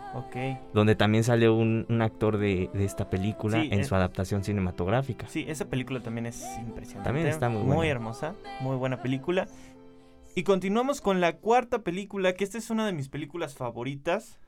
donde 0.73 0.97
también 0.97 1.25
sale 1.25 1.49
un, 1.49 1.87
un 1.89 2.03
actor 2.03 2.39
de, 2.39 2.69
de 2.73 2.85
esta 2.85 3.09
película 3.11 3.61
Sí, 3.63 3.69
en 3.71 3.81
es- 3.81 3.89
su 3.89 3.95
adaptación 3.95 4.43
cinematográfica. 4.45 5.27
Sí, 5.29 5.45
esa 5.49 5.67
película 5.67 6.01
también 6.01 6.27
es 6.27 6.45
impresionante. 6.59 7.05
También 7.09 7.27
está 7.29 7.49
muy 7.49 7.63
buena. 7.63 7.87
hermosa, 7.91 8.35
muy 8.61 8.77
buena 8.77 9.01
película. 9.03 9.47
Y 10.35 10.43
continuamos 10.43 11.01
con 11.01 11.21
la 11.21 11.37
cuarta 11.37 11.81
película, 11.81 12.33
que 12.33 12.43
esta 12.45 12.59
es 12.59 12.71
una 12.71 12.87
de 12.87 12.93
mis 12.93 13.09
películas 13.09 13.55
favoritas. 13.55 14.39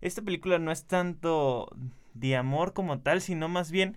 Esta 0.00 0.22
película 0.22 0.58
no 0.58 0.70
es 0.72 0.84
tanto 0.86 1.68
de 2.14 2.36
amor 2.36 2.72
como 2.72 3.00
tal, 3.00 3.20
sino 3.20 3.48
más 3.48 3.70
bien 3.70 3.96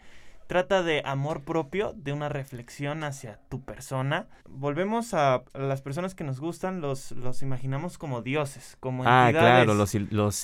trata 0.49 0.81
de 0.81 1.03
amor 1.05 1.43
propio, 1.43 1.93
de 1.95 2.11
una 2.11 2.27
reflexión 2.27 3.03
hacia 3.03 3.39
tu 3.49 3.61
persona. 3.63 4.25
Volvemos 4.49 5.13
a 5.13 5.43
las 5.53 5.83
personas 5.83 6.15
que 6.15 6.23
nos 6.23 6.39
gustan, 6.39 6.81
los, 6.81 7.11
los 7.11 7.43
imaginamos 7.43 7.99
como 7.99 8.23
dioses, 8.23 8.75
como 8.79 9.03
Ah, 9.05 9.27
entidades. 9.27 9.65
claro, 9.65 9.75
los, 9.75 9.93
los 9.93 10.41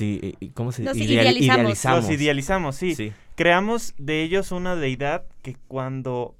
¿cómo 0.53 0.71
se 0.71 0.83
Los 0.83 0.95
Ideal- 0.95 1.07
idealizamos. 1.25 1.41
idealizamos. 1.63 2.01
Los 2.03 2.11
idealizamos, 2.11 2.75
sí. 2.75 2.93
Sí. 2.93 3.13
creamos 3.33 3.95
de 3.97 4.21
ellos 4.21 4.51
una 4.51 4.75
deidad 4.75 5.25
que 5.41 5.55
cuando 5.67 6.35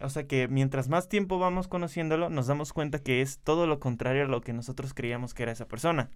o 0.00 0.08
sea 0.08 0.26
que 0.26 0.48
mientras 0.48 0.88
más 0.88 1.08
tiempo 1.10 1.38
vamos 1.38 1.68
conociéndolo 1.68 2.30
nos 2.30 2.46
damos 2.46 2.72
cuenta 2.72 2.98
que 3.00 3.20
es 3.20 3.38
todo 3.38 3.66
lo 3.66 3.80
contrario 3.80 4.22
a 4.24 4.26
lo 4.26 4.40
que 4.40 4.54
nosotros 4.54 4.94
creíamos 4.94 5.32
que 5.34 5.42
era 5.44 5.52
esa 5.52 5.66
persona. 5.66 6.10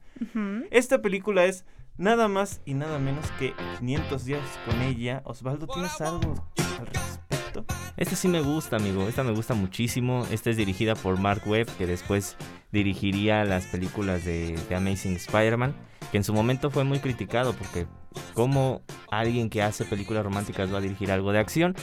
Esta 0.70 1.00
película 1.02 1.44
es 1.46 1.64
nada 1.98 2.28
más 2.28 2.60
y 2.64 2.74
nada 2.74 2.98
menos 2.98 3.30
que 3.38 3.54
500 3.78 4.24
días 4.24 4.42
con 4.64 4.80
ella. 4.82 5.22
Osvaldo, 5.24 5.66
¿tienes 5.66 6.00
algo 6.00 6.34
al 6.78 6.86
respecto? 6.86 7.64
Esta 7.96 8.16
sí 8.16 8.28
me 8.28 8.40
gusta, 8.40 8.76
amigo. 8.76 9.08
Esta 9.08 9.22
me 9.22 9.32
gusta 9.32 9.54
muchísimo. 9.54 10.26
Esta 10.30 10.50
es 10.50 10.56
dirigida 10.56 10.94
por 10.94 11.18
Mark 11.18 11.42
Webb, 11.46 11.68
que 11.78 11.86
después 11.86 12.36
dirigiría 12.72 13.44
las 13.44 13.66
películas 13.66 14.24
de, 14.24 14.58
de 14.68 14.74
Amazing 14.74 15.16
Spider-Man, 15.16 15.74
que 16.10 16.18
en 16.18 16.24
su 16.24 16.34
momento 16.34 16.70
fue 16.70 16.84
muy 16.84 16.98
criticado 16.98 17.54
porque 17.54 17.86
como 18.34 18.82
alguien 19.10 19.48
que 19.50 19.62
hace 19.62 19.84
películas 19.84 20.24
románticas 20.24 20.72
va 20.72 20.78
a 20.78 20.80
dirigir 20.80 21.10
algo 21.10 21.32
de 21.32 21.38
acción. 21.38 21.74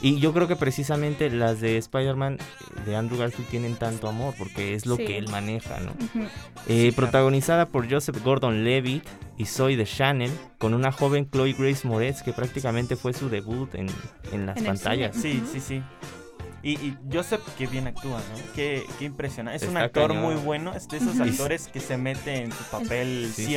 Y 0.00 0.20
yo 0.20 0.32
creo 0.32 0.46
que 0.48 0.56
precisamente 0.56 1.30
las 1.30 1.60
de 1.60 1.76
Spider-Man 1.78 2.38
eh, 2.40 2.80
de 2.86 2.96
Andrew 2.96 3.18
Garfield 3.18 3.48
tienen 3.48 3.76
tanto 3.76 4.08
amor 4.08 4.34
porque 4.38 4.74
es 4.74 4.86
lo 4.86 4.96
Sí. 4.96 5.04
que 5.06 5.18
él 5.18 5.28
maneja, 5.28 5.80
¿no? 5.80 5.92
Eh, 6.68 6.92
protagonizada 6.94 7.66
por 7.68 7.90
Joseph 7.90 8.22
Gordon-Levitt 8.22 9.04
y 9.36 9.44
Zoe 9.46 9.76
de 9.76 9.84
Chanel, 9.84 10.30
con 10.58 10.74
una 10.74 10.92
joven 10.92 11.28
Chloe 11.30 11.54
Grace 11.58 11.86
Moretz 11.86 12.22
que 12.22 12.32
prácticamente 12.32 12.96
fue 12.96 13.12
su 13.12 13.28
debut 13.28 13.74
en, 13.74 13.86
en 14.32 14.46
las 14.46 14.56
En 14.58 14.64
pantallas. 14.66 15.16
Sí, 15.16 15.42
sí, 15.52 15.60
sí. 15.60 15.82
Y, 16.60 16.72
y 16.72 16.98
Joseph, 17.12 17.40
que 17.56 17.68
bien 17.68 17.86
actúa, 17.86 18.18
¿no? 18.18 18.52
Qué, 18.54 18.84
qué 18.98 19.04
impresionante. 19.04 19.64
Es 19.64 19.70
un 19.70 19.76
actor 19.76 20.08
cañón. 20.08 20.24
muy 20.24 20.34
bueno. 20.34 20.74
Es 20.74 20.88
de 20.88 20.96
esos 20.96 21.18
actores 21.20 21.68
que 21.68 21.78
se 21.78 21.96
mete 21.96 22.42
en 22.42 22.50
su 22.50 22.64
papel 22.64 23.30
Sí, 23.32 23.44
sí, 23.46 23.46
sí. 23.46 23.54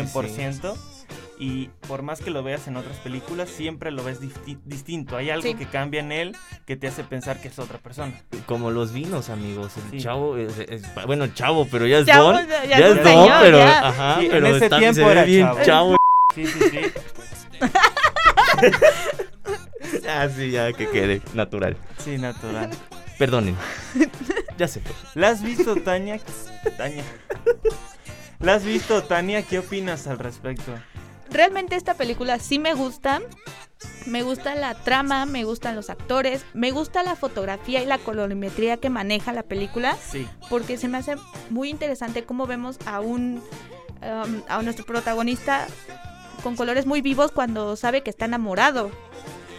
100%. 1.12 1.14
Y 1.40 1.70
por 1.88 2.02
más 2.04 2.22
que 2.22 2.30
lo 2.32 2.44
veas 2.44 2.68
en 2.68 2.78
otras 2.78 2.98
películas, 2.98 3.50
siempre 3.50 3.92
lo 3.92 4.04
ves 4.04 4.22
disti- 4.22 4.60
distinto. 4.66 5.18
Hay 5.18 5.30
algo 5.30 5.48
Sí. 5.48 5.56
que 5.56 5.66
cambia 5.66 6.02
en 6.02 6.12
él 6.12 6.36
que 6.66 6.76
te 6.76 6.88
hace 6.88 7.04
pensar 7.04 7.42
que 7.42 7.48
es 7.48 7.58
otra 7.60 7.78
persona. 7.80 8.14
Como 8.46 8.72
los 8.72 8.94
vinos, 8.94 9.30
amigos. 9.30 9.74
El 9.78 9.92
Sí. 9.92 10.00
chavo, 10.04 10.38
es- 10.38 10.60
es- 10.60 10.84
bueno, 11.06 11.28
chavo, 11.28 11.68
pero 11.72 11.88
ya 11.88 12.00
es 12.00 12.06
Chavo, 12.06 12.34
don. 12.34 12.48
ya- 12.48 12.64
Ya, 12.66 12.80
ya 12.80 12.88
es 12.88 12.96
don, 12.96 13.04
señor, 13.04 13.42
pero, 13.42 13.58
ya. 13.58 13.88
ajá, 13.88 14.20
Sí, 14.20 14.26
en 14.26 14.32
pero 14.32 14.48
ese 14.48 14.66
está- 14.66 14.80
tiempo 14.80 15.10
era 15.10 15.24
bien 15.24 15.48
chavo. 15.48 15.60
chavo. 15.66 15.96
Sí, 16.36 16.46
sí, 16.48 16.60
sí. 16.70 16.80
Ah, 20.08 20.28
sí, 20.34 20.52
ya 20.52 20.72
que 20.74 20.88
quede 20.90 21.22
natural. 21.34 21.76
Sí, 21.98 22.18
natural. 22.18 22.70
Perdonen. 23.18 23.56
ya 24.58 24.68
fue. 24.68 24.82
¿La 25.16 25.30
has 25.30 25.44
visto, 25.44 25.76
Tania? 25.78 26.20
Tania. 26.78 27.04
¿La 28.40 28.56
has 28.56 28.64
visto, 28.64 29.04
Tania? 29.04 29.42
¿Qué 29.44 29.60
opinas 29.60 30.08
al 30.08 30.20
respecto? 30.20 30.74
Realmente 31.32 31.76
esta 31.76 31.94
película 31.96 32.40
sí 32.40 32.60
me 32.60 32.74
gusta. 32.74 33.22
Me 34.06 34.22
gusta 34.24 34.54
la 34.56 34.76
trama, 34.76 35.26
me 35.26 35.44
gustan 35.44 35.76
los 35.76 35.90
actores, 35.90 36.44
me 36.54 36.72
gusta 36.72 37.02
la 37.04 37.16
fotografía 37.16 37.82
y 37.82 37.86
la 37.86 37.98
colorimetría 37.98 38.78
que 38.78 38.90
maneja 38.90 39.32
la 39.34 39.44
película, 39.44 39.96
Sí. 39.96 40.28
porque 40.50 40.78
se 40.78 40.88
me 40.88 40.98
hace 41.00 41.16
muy 41.50 41.70
interesante 41.70 42.24
cómo 42.24 42.46
vemos 42.48 42.78
a 42.86 43.00
un 43.00 43.42
um, 44.02 44.42
a 44.48 44.62
nuestro 44.64 44.86
protagonista 44.86 45.68
con 46.44 46.56
colores 46.56 46.86
muy 46.88 47.02
vivos 47.02 47.32
cuando 47.32 47.76
sabe 47.76 48.02
que 48.04 48.10
está 48.12 48.26
enamorado. 48.26 48.92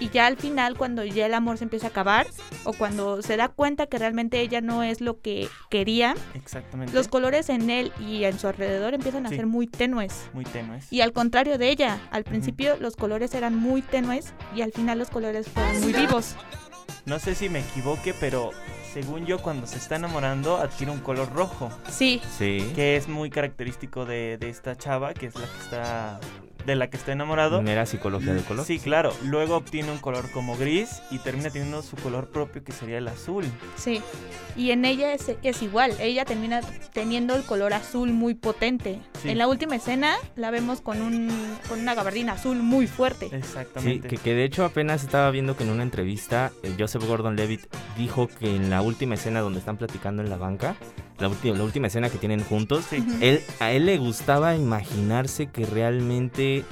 Y 0.03 0.09
ya 0.09 0.27
al 0.27 0.37
final, 0.37 0.77
cuando 0.77 1.05
ya 1.05 1.27
el 1.27 1.35
amor 1.35 1.59
se 1.59 1.65
empieza 1.65 1.87
a 1.87 1.91
acabar, 1.91 2.27
o 2.65 2.73
cuando 2.73 3.23
se 3.23 3.37
da 3.37 3.49
cuenta 3.49 3.87
que 3.87 3.99
realmente 3.99 4.41
ella 4.41 4.61
no 4.61 4.83
es 4.83 5.01
lo 5.01 5.21
que 5.21 5.49
quería, 5.71 6.17
Exactamente. 6.35 6.93
los 6.93 7.07
colores 7.07 7.49
en 7.51 7.71
él 7.71 7.93
y 8.01 8.25
en 8.25 8.37
su 8.37 8.49
alrededor 8.49 8.95
empiezan 8.95 9.27
a 9.27 9.29
Sí. 9.29 9.37
ser 9.37 9.47
muy 9.47 9.69
tenues. 9.69 10.29
Muy 10.33 10.45
tenues. 10.45 10.93
Y 10.93 11.03
al 11.03 11.13
contrario 11.13 11.57
de 11.57 11.69
ella, 11.71 12.01
al 12.11 12.25
principio 12.25 12.77
los 12.81 12.97
colores 12.97 13.33
eran 13.35 13.55
muy 13.55 13.81
tenues 13.81 14.33
y 14.57 14.63
al 14.63 14.73
final 14.73 14.99
los 14.99 15.09
colores 15.09 15.47
fueron 15.49 15.81
muy 15.83 15.93
vivos. 15.93 16.35
No 17.07 17.21
sé 17.21 17.37
si 17.37 17.49
me 17.49 17.61
equivoque, 17.61 18.13
pero 18.19 18.51
según 18.93 19.25
yo, 19.25 19.39
cuando 19.41 19.67
se 19.69 19.77
está 19.79 19.97
enamorando, 19.97 20.57
adquiere 20.57 20.91
un 20.91 21.01
color 21.01 21.33
rojo. 21.33 21.71
Sí, 21.89 22.21
Sí. 22.39 22.73
Que 22.75 22.97
es 22.97 23.07
muy 23.09 23.31
característico 23.31 24.05
de, 24.05 24.37
de 24.37 24.49
esta 24.49 24.77
chava, 24.77 25.15
que 25.15 25.27
es 25.27 25.35
la 25.37 25.43
que 25.47 25.59
está. 25.63 26.21
De 26.65 26.77
la 26.77 26.89
que 26.91 26.97
está 26.97 27.13
enamorado. 27.13 27.63
Mera 27.63 27.87
psicología 27.87 28.35
del 28.35 28.45
color. 28.45 28.65
Sí, 28.65 28.79
claro. 28.79 29.13
Luego 29.25 29.57
obtiene 29.57 29.91
un 29.91 29.99
color 29.99 30.31
como 30.31 30.57
gris 30.57 31.03
y 31.11 31.19
termina 31.19 31.51
teniendo 31.51 31.83
su 31.83 31.97
color 31.97 32.31
propio, 32.31 32.63
que 32.65 32.73
sería 32.73 32.99
el 32.99 33.09
azul. 33.09 33.45
sí. 33.77 34.01
Y 34.55 34.71
en 34.73 34.85
ella 34.85 35.15
es, 35.15 35.33
es 35.43 35.63
igual, 35.63 35.95
ella 35.99 36.27
termina 36.27 36.61
teniendo 36.93 37.35
el 37.35 37.43
color 37.43 37.73
azul 37.73 38.11
muy 38.13 38.35
potente. 38.35 39.01
Sí. 39.23 39.31
En 39.31 39.39
la 39.39 39.49
última 39.49 39.77
escena 39.77 40.17
la 40.37 40.51
vemos 40.51 40.83
con, 40.83 41.01
un, 41.01 41.31
con 41.71 41.81
una 41.81 41.95
gabardina 41.95 42.33
azul 42.35 42.59
muy 42.59 42.87
fuerte. 42.87 43.31
Sí, 43.31 43.37
Exactamente. 43.37 44.09
que, 44.09 44.19
que 44.19 44.35
de 44.35 44.45
hecho 44.45 44.67
apenas 44.67 45.05
estaba 45.05 45.31
viendo 45.31 45.57
que 45.57 45.65
en 45.65 45.71
una 45.71 45.83
entrevista 45.83 46.53
eh, 46.63 46.75
Joseph 46.79 47.03
Gordon-Levitt 47.05 47.63
dijo 47.97 48.29
que 48.29 48.55
en 48.55 48.69
la 48.69 48.83
última 48.83 49.15
escena 49.15 49.41
donde 49.41 49.59
están 49.59 49.79
platicando 49.79 50.23
en 50.23 50.29
la 50.29 50.37
banca, 50.37 50.77
la, 51.23 51.29
ulti- 51.31 51.55
la 51.55 51.65
última 51.65 51.87
escena 51.87 52.11
que 52.11 52.19
tienen 52.19 52.45
juntos, 52.45 52.85
Sí. 52.91 53.03
Él, 53.21 53.41
a 53.61 53.71
él 53.73 53.87
le 53.87 53.97
gustaba 53.99 54.55
imaginarse 54.57 55.47
que 55.47 55.65
realmente 55.65 56.65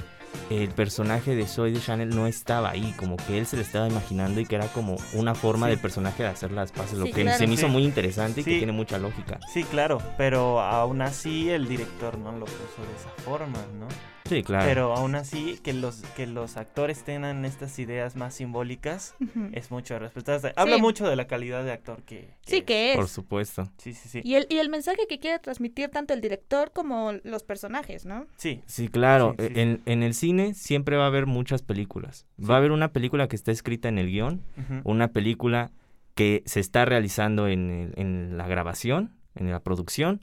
el 0.49 0.69
personaje 0.69 1.35
de 1.35 1.45
Zoe 1.45 1.71
de 1.71 1.79
Chanel 1.81 2.09
no 2.09 2.25
estaba 2.27 2.69
ahí, 2.69 2.93
como 2.97 3.17
que 3.17 3.37
él 3.37 3.45
se 3.45 3.55
lo 3.57 3.61
estaba 3.61 3.87
imaginando 3.89 4.39
y 4.39 4.45
que 4.45 4.55
era 4.55 4.67
como 4.67 4.95
una 5.13 5.33
forma 5.35 5.65
Sí. 5.67 5.71
del 5.71 5.79
personaje 5.79 6.23
de 6.23 6.29
hacer 6.29 6.51
las 6.51 6.71
paces, 6.71 6.97
lo 6.97 7.05
Sí, 7.05 7.11
que 7.13 7.21
claro. 7.23 7.37
se 7.37 7.47
me 7.47 7.53
hizo 7.55 7.67
Sí. 7.67 7.71
muy 7.73 7.83
interesante 7.83 8.41
y 8.41 8.43
Sí. 8.43 8.51
que 8.51 8.57
tiene 8.57 8.71
mucha 8.73 8.97
lógica. 8.97 9.39
Sí, 9.53 9.63
claro, 9.65 9.97
pero 10.17 10.61
aún 10.61 11.01
así 11.01 11.49
el 11.49 11.67
director 11.67 12.17
no 12.17 12.31
lo 12.33 12.45
puso 12.45 12.55
de 12.57 12.95
esa 12.97 13.09
forma, 13.23 13.59
¿no? 13.79 13.87
Sí, 14.35 14.43
claro. 14.43 14.65
Pero 14.65 14.95
aún 14.95 15.15
así 15.15 15.59
que 15.61 15.73
los 15.73 15.97
que 16.15 16.25
los 16.25 16.55
actores 16.57 17.03
tengan 17.03 17.43
estas 17.43 17.77
ideas 17.79 18.15
más 18.15 18.33
simbólicas 18.35 19.13
es 19.51 19.71
mucho 19.71 19.95
de 19.95 19.99
respetar. 19.99 20.53
Habla 20.55 20.75
Sí. 20.77 20.81
mucho 20.81 21.09
de 21.09 21.15
la 21.17 21.27
calidad 21.27 21.63
de 21.65 21.71
actor 21.73 22.01
que, 22.03 22.35
que 22.45 22.51
Sí, 22.51 22.57
es. 22.59 22.63
que 22.63 22.93
Por 22.95 23.05
es. 23.05 23.11
supuesto. 23.11 23.67
Sí, 23.77 23.93
sí, 23.93 24.07
sí. 24.07 24.21
Y 24.23 24.35
el, 24.35 24.47
y 24.49 24.57
el 24.59 24.69
mensaje 24.69 24.99
que 25.09 25.19
quiere 25.19 25.39
transmitir 25.39 25.89
tanto 25.89 26.13
el 26.13 26.21
director 26.21 26.71
como 26.71 27.11
los 27.23 27.43
personajes, 27.43 28.05
¿no? 28.05 28.25
Sí, 28.37 28.61
Sí, 28.67 28.87
claro. 28.87 29.35
Sí, 29.37 29.47
sí, 29.47 29.59
en, 29.59 29.81
en 29.85 30.03
el 30.03 30.13
cine 30.13 30.53
siempre 30.53 30.95
va 30.95 31.03
a 31.03 31.07
haber 31.07 31.25
muchas 31.25 31.61
películas. 31.61 32.25
Va 32.39 32.55
a 32.55 32.57
haber 32.57 32.71
una 32.71 32.93
película 32.93 33.27
que 33.27 33.35
está 33.35 33.51
escrita 33.51 33.89
en 33.89 33.97
el 33.97 34.07
guion, 34.07 34.41
una 34.85 35.09
película 35.09 35.71
que 36.15 36.43
se 36.45 36.59
está 36.59 36.85
realizando 36.85 37.47
en, 37.47 37.69
el- 37.69 37.93
en 37.99 38.37
la 38.37 38.47
grabación, 38.47 39.11
en 39.35 39.51
la 39.51 39.59
producción, 39.61 40.21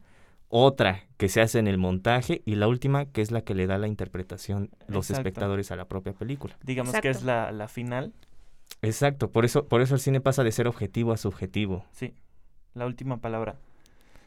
otra 0.49 1.05
que 1.17 1.28
se 1.28 1.40
hace 1.40 1.59
en 1.59 1.69
el 1.69 1.78
montaje 1.78 2.43
y 2.45 2.55
la 2.57 2.69
última 2.69 3.07
que 3.07 3.21
es 3.23 3.31
la 3.31 3.43
que 3.43 3.55
le 3.55 3.67
da 3.67 3.78
la 3.78 3.88
interpretación 3.88 4.71
los 4.87 5.11
Exacto. 5.11 5.28
espectadores 5.28 5.71
a 5.71 5.76
la 5.76 5.87
propia 5.87 6.12
película. 6.14 6.57
digamos 6.62 6.95
que 7.00 7.11
es 7.11 7.23
la, 7.23 7.52
la 7.52 7.69
final. 7.69 8.12
Exacto, 8.83 9.31
por 9.31 9.45
eso, 9.45 9.67
por 9.67 9.81
eso 9.81 9.95
el 9.95 10.00
cine 10.00 10.21
pasa 10.21 10.45
de 10.45 10.52
ser 10.52 10.69
objetivo 10.69 11.12
a 11.12 11.17
subjetivo. 11.17 11.85
Sí, 11.93 12.14
la 12.75 12.87
última 12.87 13.19
palabra. 13.21 13.57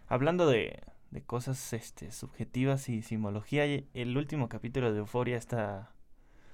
Hablando 0.08 0.48
de, 0.48 0.82
de 1.12 1.22
cosas 1.22 1.74
este, 1.74 2.12
subjetivas 2.12 2.90
y 2.90 3.02
simbología, 3.02 3.66
el 3.66 4.18
último 4.18 4.50
capítulo 4.50 4.92
de 4.92 5.00
Euforia 5.00 5.38
está, 5.38 5.92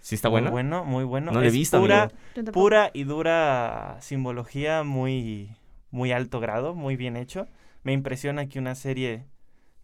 ¿Sí 0.02 0.16
está 0.16 0.30
muy 0.30 0.42
bueno? 0.42 0.52
bueno, 0.52 0.84
muy 0.86 1.04
bueno. 1.06 1.32
No 1.32 1.40
lo 1.40 1.46
he 1.46 1.48
Es 1.48 1.54
visto, 1.54 1.80
pura, 1.80 2.12
amigo. 2.36 2.52
Pura 2.52 2.92
y 2.94 3.04
dura 3.04 3.98
simbología 4.02 4.84
muy, 4.84 5.56
muy 5.92 6.12
alto 6.12 6.40
grado, 6.40 6.76
muy 6.76 6.96
bien 6.98 7.18
hecho. 7.18 7.48
Me 7.84 7.94
impresiona 7.94 8.48
que 8.48 8.60
una 8.60 8.76
serie 8.76 9.26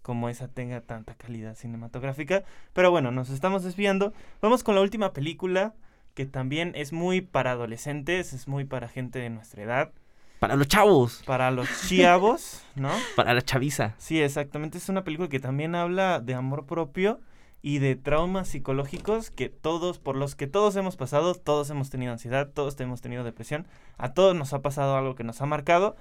como 0.03 0.29
esa 0.29 0.47
tenga 0.47 0.81
tanta 0.81 1.15
calidad 1.15 1.55
cinematográfica. 1.55 2.43
Pero 2.73 2.91
bueno, 2.91 3.09
nos 3.09 3.31
estamos 3.31 3.63
desviando. 3.63 4.13
Vamos 4.41 4.63
con 4.63 4.75
la 4.75 4.81
última 4.81 5.13
película, 5.13 5.73
que 6.13 6.27
también 6.27 6.73
es 6.75 6.93
muy 6.93 7.21
para 7.21 7.51
adolescentes, 7.51 8.33
es 8.33 8.47
muy 8.47 8.65
para 8.65 8.87
gente 8.87 9.17
de 9.17 9.31
nuestra 9.31 9.63
edad, 9.63 9.91
Para 10.39 10.55
los 10.55 10.67
chavos, 10.67 11.23
para 11.25 11.49
los 11.49 11.67
chiavos, 11.87 12.61
¿no? 12.75 12.91
para 13.15 13.33
la 13.33 13.41
chaviza. 13.41 13.95
Sí, 13.97 14.21
exactamente. 14.21 14.77
Es 14.77 14.89
una 14.89 15.03
película 15.03 15.29
que 15.29 15.39
también 15.39 15.73
habla 15.73 16.19
de 16.19 16.35
amor 16.35 16.67
propio 16.67 17.19
y 17.63 17.79
de 17.79 17.95
traumas 17.95 18.49
psicológicos 18.49 19.31
que 19.31 19.47
todos, 19.47 19.97
por 19.97 20.17
los 20.17 20.35
que 20.35 20.47
todos 20.47 20.75
hemos 20.75 20.97
pasado, 20.97 21.33
todos 21.33 21.69
hemos 21.69 21.89
tenido 21.89 22.11
ansiedad, 22.11 22.49
todos 22.53 22.77
hemos 22.81 22.99
tenido 22.99 23.23
depresión, 23.23 23.65
a 23.97 24.13
todos 24.13 24.35
nos 24.35 24.51
ha 24.51 24.61
pasado 24.61 24.97
algo 24.97 25.15
que 25.15 25.23
nos 25.23 25.41
ha 25.41 25.45
marcado 25.45 25.95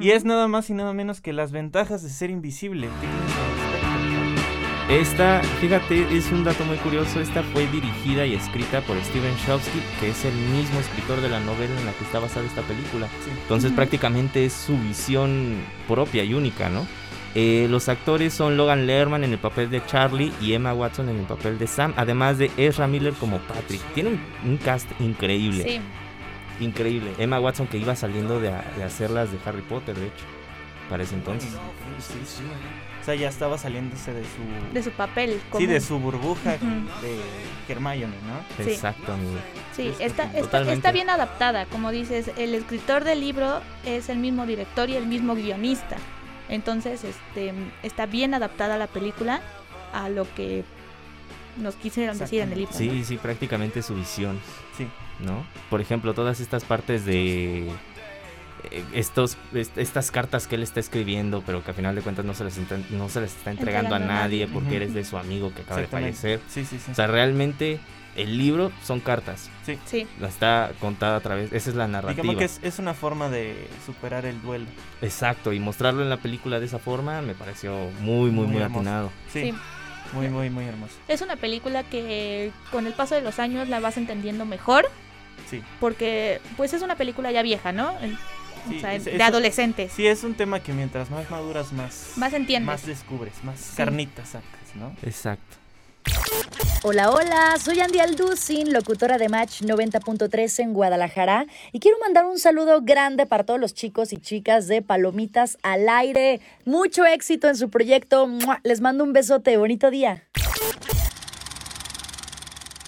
y 0.00 0.10
es 0.10 0.24
nada 0.24 0.48
más 0.48 0.70
y 0.70 0.74
nada 0.74 0.92
menos 0.92 1.20
que 1.20 1.32
las 1.32 1.52
ventajas 1.52 2.02
de 2.02 2.08
ser 2.10 2.30
invisible. 2.30 2.88
Esta, 4.88 5.42
fíjate, 5.60 6.16
es 6.16 6.30
un 6.30 6.44
dato 6.44 6.64
muy 6.64 6.76
curioso. 6.76 7.20
Esta 7.20 7.42
fue 7.42 7.66
dirigida 7.66 8.24
y 8.24 8.34
escrita 8.34 8.80
por 8.82 8.96
Steven 9.02 9.34
Shofsky, 9.44 9.80
que 9.98 10.10
es 10.10 10.24
el 10.24 10.34
mismo 10.34 10.78
escritor 10.78 11.20
de 11.20 11.28
la 11.28 11.40
novela 11.40 11.76
en 11.78 11.86
la 11.86 11.92
que 11.92 12.04
está 12.04 12.20
basada 12.20 12.46
esta 12.46 12.62
película. 12.62 13.08
Sí. 13.24 13.30
Entonces, 13.42 13.70
Ujú. 13.70 13.76
prácticamente 13.76 14.44
es 14.44 14.52
su 14.52 14.78
visión 14.78 15.56
propia 15.88 16.22
y 16.22 16.34
única, 16.34 16.68
¿no? 16.68 16.86
Eh, 17.34 17.66
los 17.68 17.88
actores 17.88 18.32
son 18.32 18.56
Logan 18.56 18.86
Lerman 18.86 19.24
en 19.24 19.32
el 19.32 19.38
papel 19.38 19.68
de 19.70 19.84
Charlie 19.86 20.32
y 20.40 20.52
Emma 20.52 20.72
Watson 20.72 21.08
en 21.08 21.18
el 21.18 21.26
papel 21.26 21.58
de 21.58 21.66
Sam, 21.66 21.92
además 21.96 22.38
de 22.38 22.50
Ezra 22.56 22.86
Miller 22.86 23.12
como 23.14 23.38
Patrick. 23.40 23.82
Tiene 23.92 24.10
un, 24.10 24.20
un 24.52 24.56
cast 24.56 24.88
increíble, 25.00 25.64
Sí. 25.64 25.80
Increíble. 26.60 27.12
Emma 27.18 27.40
Watson 27.40 27.66
que 27.66 27.78
iba 27.78 27.94
saliendo 27.96 28.40
de, 28.40 28.50
de 28.76 28.84
hacer 28.84 29.10
las 29.10 29.30
de 29.32 29.38
Harry 29.44 29.62
Potter, 29.62 29.96
de 29.96 30.06
hecho, 30.06 30.24
para 30.88 31.02
ese 31.02 31.14
entonces. 31.14 31.50
Sí, 31.98 32.20
sí. 32.24 32.42
O 33.00 33.04
sea, 33.06 33.14
ya 33.14 33.28
estaba 33.28 33.56
saliéndose 33.56 34.12
de 34.12 34.22
su... 34.22 34.74
De 34.74 34.82
su 34.82 34.90
papel. 34.90 35.34
Sí, 35.34 35.46
común. 35.50 35.68
de 35.68 35.80
su 35.80 35.98
burbuja 36.00 36.52
de 36.52 37.20
Hermione, 37.68 38.16
¿no? 38.26 38.64
Sí. 38.64 38.70
Exacto, 38.70 39.12
amigo. 39.12 39.38
Sí, 39.76 39.92
Sí, 39.96 40.02
está, 40.02 40.24
está, 40.36 40.72
está 40.72 40.90
bien 40.90 41.08
adaptada, 41.08 41.66
como 41.66 41.92
dices, 41.92 42.32
el 42.36 42.54
escritor 42.54 43.04
del 43.04 43.20
libro 43.20 43.60
es 43.84 44.08
el 44.08 44.18
mismo 44.18 44.44
director 44.44 44.90
y 44.90 44.96
el 44.96 45.06
mismo 45.06 45.36
guionista. 45.36 45.96
Entonces, 46.48 47.04
este, 47.04 47.52
está 47.84 48.06
bien 48.06 48.34
adaptada 48.34 48.76
la 48.76 48.88
película 48.88 49.40
a 49.92 50.08
lo 50.08 50.26
que 50.34 50.64
nos 51.58 51.76
quisieron 51.76 52.18
decir 52.18 52.40
en 52.40 52.52
el 52.52 52.58
libro. 52.60 52.74
Sí, 52.74 53.04
sí, 53.04 53.18
prácticamente 53.18 53.82
su 53.82 53.94
visión. 53.94 54.40
Sí. 54.76 54.86
¿No? 55.20 55.46
Por 55.70 55.80
ejemplo, 55.80 56.14
todas 56.14 56.40
estas 56.40 56.64
partes 56.64 57.04
de 57.04 57.68
eh, 58.70 58.84
estos 58.94 59.36
est- 59.54 59.76
estas 59.78 60.10
cartas 60.10 60.46
que 60.46 60.56
él 60.56 60.62
está 60.62 60.80
escribiendo, 60.80 61.42
pero 61.44 61.62
que 61.64 61.70
a 61.70 61.74
final 61.74 61.94
de 61.94 62.02
cuentas 62.02 62.24
no 62.24 62.34
se 62.34 62.44
las 62.44 62.56
está, 62.56 62.78
no 62.90 63.08
se 63.08 63.20
las 63.20 63.36
está 63.36 63.50
entregando 63.50 63.94
a 63.94 63.98
Entregando 63.98 64.20
a 64.20 64.22
nadie 64.22 64.46
porque 64.48 64.76
eres 64.76 64.94
de 64.94 65.04
su 65.04 65.16
amigo 65.18 65.52
que 65.54 65.62
acaba 65.62 65.80
de 65.80 65.86
fallecer. 65.86 66.40
Sí, 66.48 66.64
sí, 66.64 66.78
sí. 66.84 66.90
O 66.90 66.94
sea, 66.94 67.06
realmente 67.06 67.78
el 68.16 68.38
libro 68.38 68.72
son 68.82 69.00
cartas. 69.00 69.50
Sí, 69.84 70.06
La 70.20 70.28
está 70.28 70.72
contada 70.80 71.16
a 71.16 71.20
través, 71.20 71.52
esa 71.52 71.68
es 71.70 71.76
la 71.76 71.86
narrativa. 71.86 72.22
Digamos 72.22 72.38
que 72.38 72.44
es, 72.46 72.60
es 72.62 72.78
una 72.78 72.94
forma 72.94 73.28
de 73.28 73.68
superar 73.84 74.24
el 74.24 74.40
duelo. 74.40 74.64
Exacto, 75.02 75.52
y 75.52 75.60
mostrarlo 75.60 76.02
en 76.02 76.08
la 76.08 76.16
película 76.16 76.58
de 76.58 76.64
esa 76.66 76.78
forma 76.78 77.20
me 77.20 77.34
pareció 77.34 77.74
muy, 78.00 78.30
muy, 78.30 78.46
Muy 78.46 78.62
atinado. 78.62 79.10
Sí, 79.30 79.42
sí. 79.42 79.54
muy, 80.14 80.28
muy, 80.30 80.48
muy 80.48 80.64
hermoso. 80.64 80.94
Es 81.08 81.20
una 81.20 81.36
película 81.36 81.82
que 81.82 82.52
con 82.72 82.86
el 82.86 82.94
paso 82.94 83.14
de 83.14 83.20
los 83.20 83.38
años 83.38 83.68
la 83.68 83.80
vas 83.80 83.98
entendiendo 83.98 84.46
mejor, 84.46 84.88
Sí. 85.50 85.62
porque 85.80 86.40
pues 86.56 86.72
es 86.72 86.82
una 86.82 86.96
película 86.96 87.30
ya 87.32 87.42
vieja, 87.42 87.72
¿no? 87.72 87.94
Sí, 88.68 88.78
o 88.78 88.80
sea, 88.80 88.94
es- 88.94 89.04
de 89.04 89.14
es- 89.16 89.20
adolescentes. 89.22 89.92
Sí, 89.92 90.06
es 90.06 90.24
un 90.24 90.34
tema 90.34 90.60
que 90.60 90.72
mientras 90.72 91.10
más 91.10 91.30
maduras, 91.30 91.72
más, 91.72 92.12
Más 92.16 92.32
entiendes. 92.32 92.66
más 92.66 92.84
descubres, 92.86 93.32
más 93.44 93.72
carnitas 93.76 94.30
sacas, 94.30 94.74
¿no? 94.74 94.94
Exacto. 95.02 95.56
Hola, 96.82 97.10
hola, 97.10 97.56
soy 97.60 97.80
Andy 97.80 97.98
Alducin, 97.98 98.72
locutora 98.72 99.18
de 99.18 99.28
Match 99.28 99.62
90.3 99.62 100.60
en 100.60 100.72
Guadalajara 100.72 101.46
y 101.72 101.80
quiero 101.80 101.98
mandar 101.98 102.26
un 102.26 102.38
saludo 102.38 102.80
grande 102.82 103.26
para 103.26 103.42
todos 103.44 103.58
los 103.58 103.74
chicos 103.74 104.12
y 104.12 104.18
chicas 104.18 104.68
de 104.68 104.82
Palomitas 104.82 105.58
al 105.62 105.88
aire. 105.88 106.40
Mucho 106.64 107.04
éxito 107.04 107.48
en 107.48 107.56
su 107.56 107.70
proyecto. 107.70 108.28
¡Mua! 108.28 108.60
Les 108.62 108.80
mando 108.80 109.02
un 109.02 109.12
besote, 109.12 109.56
bonito 109.56 109.90
día. 109.90 110.22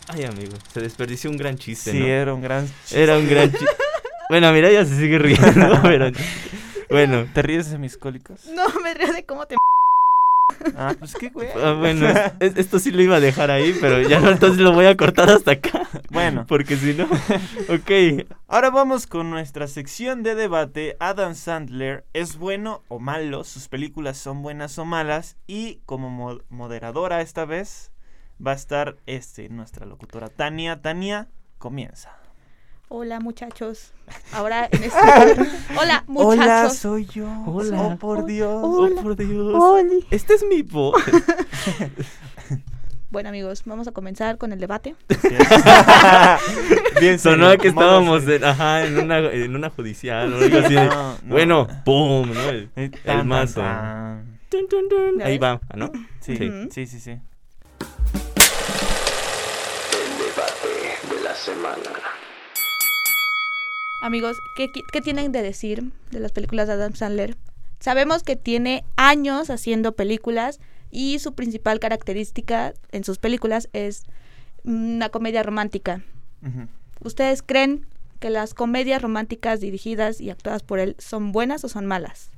Ay, 0.09 0.25
amigo, 0.25 0.53
se 0.73 0.81
desperdició 0.81 1.31
un 1.31 1.37
gran 1.37 1.57
chiste, 1.57 1.93
Sí, 1.93 2.01
¿no? 2.01 2.07
era 2.07 2.33
un 2.35 2.41
gran... 2.41 2.67
Era 2.93 3.19
un 3.19 3.29
gran 3.29 3.51
chiste. 3.51 3.67
bueno, 4.31 4.53
mira, 4.53 4.71
ya 4.73 4.85
se 4.85 4.97
sigue 4.97 5.19
riendo, 5.19 5.79
pero... 5.83 6.11
Bueno, 6.89 7.27
¿Te 7.35 7.43
ríes 7.43 7.71
de 7.71 7.77
mis 7.79 7.99
cólicos? 7.99 8.47
No, 8.55 8.65
me 8.83 8.95
río 8.95 9.13
de 9.13 9.25
cómo 9.27 9.47
te... 9.47 9.57
Ah, 10.75 10.95
pues 10.99 11.15
qué 11.15 11.29
güey. 11.29 11.49
Ah, 11.63 11.75
bueno, 11.79 12.09
es- 12.41 12.57
esto 12.57 12.79
sí 12.79 12.91
lo 12.91 13.03
iba 13.03 13.17
a 13.17 13.21
dejar 13.21 13.51
ahí, 13.51 13.77
pero 13.81 14.01
ya 14.01 14.19
no, 14.19 14.31
entonces 14.31 14.59
lo 14.61 14.73
voy 14.73 14.87
a 14.87 14.97
cortar 14.97 15.29
hasta 15.31 15.53
acá. 15.53 15.87
Bueno. 16.11 16.47
Porque 16.49 16.77
si 16.77 16.95
no. 16.95 17.05
Ok. 17.69 18.25
Ahora 18.49 18.71
vamos 18.71 19.07
con 19.07 19.29
nuestra 19.31 19.69
sección 19.69 20.23
de 20.23 20.35
debate. 20.35 20.97
Adam 21.01 21.35
Sandler 21.35 22.05
es 22.15 22.39
bueno 22.39 22.83
o 22.89 22.99
malo, 22.99 23.45
sus 23.45 23.69
películas 23.69 24.17
son 24.17 24.43
buenas 24.43 24.79
o 24.79 24.87
malas 24.87 25.37
y 25.47 25.79
como 25.85 26.09
mo- 26.09 26.41
moderadora 26.49 27.21
esta 27.21 27.45
vez 27.45 27.93
va 28.45 28.53
a 28.53 28.55
estar 28.55 28.97
este 29.07 29.49
nuestra 29.49 29.87
locutora 29.87 30.29
Tania. 30.29 30.81
Tania, 30.81 31.29
comienza. 31.59 32.13
Hola, 32.91 33.21
muchachos. 33.21 33.93
Ahora 34.33 34.69
en 34.71 34.85
este... 34.85 34.99
Hola, 35.79 36.05
muchachos. 36.07 36.39
Hola, 36.39 36.71
soy 36.71 37.05
yo. 37.07 37.29
Hola. 37.47 37.83
Oh, 37.83 37.97
por 37.99 38.25
Dios. 38.25 38.61
Oh, 38.65 38.89
por 39.03 39.15
Dios. 39.17 39.55
Oli. 39.55 40.07
Este 40.11 40.35
es 40.35 40.45
mi 40.49 40.63
voz. 40.63 40.95
Bueno, 43.11 43.31
amigos, 43.31 43.63
vamos 43.65 43.89
a 43.89 43.93
comenzar 43.93 44.37
con 44.37 44.53
el 44.53 44.61
debate. 44.61 44.95
Bien 47.01 47.19
Sonó 47.19 47.57
que 47.57 47.69
estábamos 47.69 48.29
en, 48.29 48.45
ajá, 48.45 48.85
en, 48.85 48.99
una, 48.99 49.19
en 49.21 49.57
una 49.57 49.71
judicial 49.71 50.31
o 50.31 50.37
algo 50.37 50.59
así. 50.59 50.75
de, 50.75 50.85
No, 50.85 51.13
no. 51.13 51.19
Bueno, 51.23 51.67
¡pum! 51.87 52.31
¿no? 52.31 52.41
El, 52.51 52.69
el 52.77 52.91
tan, 52.91 53.17
tan, 53.17 53.29
mazo. 53.29 53.61
tan. 53.63 54.39
Tun, 54.51 54.69
tun, 54.69 54.89
tun. 54.91 55.19
¿Ya 55.21 55.25
Ahí 55.25 55.39
va, 55.39 55.59
¿no? 55.75 55.91
Sí, 56.21 56.37
Sí. 56.37 56.87
Sí, 56.87 57.01
sí, 57.01 57.19
Amigos, 64.03 64.39
¿qué, 64.57 64.71
qué 64.93 65.01
tienen 65.01 65.33
de 65.33 65.43
decir 65.43 65.91
de 66.11 66.21
las 66.21 66.33
películas 66.33 66.69
de 66.69 66.75
Adam 66.75 66.95
Sandler? 66.95 67.37
Sabemos 67.81 68.23
que 68.23 68.37
tiene 68.37 68.85
años 68.97 69.51
haciendo 69.51 69.93
películas 69.93 70.61
y 70.91 71.19
su 71.19 71.35
principal 71.35 71.81
característica 71.81 72.75
en 72.93 73.05
sus 73.05 73.19
películas 73.19 73.69
es 73.73 74.05
una 74.65 75.09
comedia 75.09 75.43
romántica. 75.43 76.03
¿Ustedes 77.01 77.43
creen 77.43 77.87
que 78.21 78.31
las 78.31 78.55
comedias 78.55 79.03
románticas 79.03 79.61
dirigidas 79.61 80.21
y 80.21 80.31
actuadas 80.31 80.63
por 80.63 80.79
él 80.79 80.97
son 80.99 81.33
buenas 81.33 81.65
o 81.65 81.69
son 81.69 81.87
malas? 81.87 82.31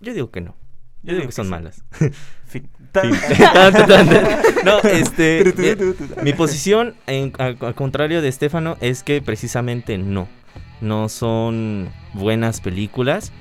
Yo 0.00 0.14
digo 0.14 0.30
que 0.30 0.40
no. 0.40 0.54
Yo, 1.02 1.12
Yo 1.12 1.12
digo 1.12 1.16
digo 1.20 1.28
que 1.28 1.32
son 1.34 1.46
sí. 1.46 1.50
malas. 1.50 1.84
Fin. 2.46 2.68
Tan, 3.52 3.72
tan, 3.72 3.86
tan. 3.88 4.08
no, 4.64 4.78
este. 4.80 5.54
mi, 5.56 6.22
mi 6.24 6.32
posición, 6.34 6.94
en- 7.06 7.32
al, 7.38 7.56
al 7.60 7.74
contrario 7.74 8.20
de 8.22 8.28
Estefano, 8.28 8.76
es 8.80 9.02
que 9.02 9.22
precisamente 9.22 9.96
no. 9.98 10.28
No 10.80 11.08
son 11.08 11.88
buenas 12.12 12.60
películas, 12.60 13.32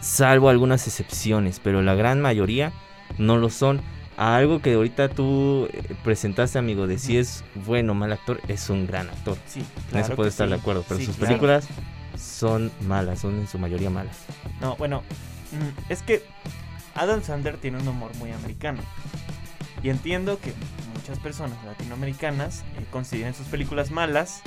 salvo 0.00 0.48
algunas 0.48 0.86
excepciones, 0.86 1.60
pero 1.62 1.82
la 1.82 1.94
gran 1.94 2.20
mayoría 2.20 2.72
no 3.18 3.36
lo 3.36 3.50
son. 3.50 3.80
A 4.18 4.36
algo 4.36 4.60
que 4.60 4.74
ahorita 4.74 5.08
tú 5.08 5.68
eh, 5.72 5.82
presentaste, 6.04 6.58
amigo, 6.58 6.86
de 6.86 6.98
si 6.98 7.16
es 7.16 7.44
bueno 7.66 7.92
o 7.92 7.94
mal 7.94 8.12
actor, 8.12 8.40
es 8.48 8.68
un 8.68 8.86
gran 8.86 9.08
actor. 9.08 9.36
Sí, 9.46 9.60
En 9.60 9.66
claro 9.90 10.06
eso 10.06 10.16
puedo 10.16 10.28
estar 10.28 10.48
de 10.48 10.54
acuerdo, 10.56 10.84
pero 10.86 11.00
Sí, 11.00 11.06
sus 11.06 11.16
claro. 11.16 11.28
películas 11.30 11.66
son 12.18 12.70
malas, 12.86 13.20
son 13.20 13.36
en 13.40 13.48
su 13.48 13.58
mayoría 13.58 13.88
malas. 13.90 14.16
No, 14.60 14.76
bueno, 14.76 15.02
mm, 15.52 15.90
es 15.92 16.02
que 16.02 16.22
Adam 16.94 17.22
Sandler 17.22 17.56
tiene 17.56 17.78
un 17.78 17.88
humor 17.88 18.14
muy 18.16 18.30
americano. 18.32 18.80
Y 19.82 19.88
entiendo 19.90 20.38
que 20.38 20.52
muchas 20.94 21.18
personas 21.18 21.58
latinoamericanas 21.64 22.60
eh, 22.78 22.84
consideren 22.90 23.34
sus 23.34 23.46
películas 23.48 23.90
malas 23.90 24.40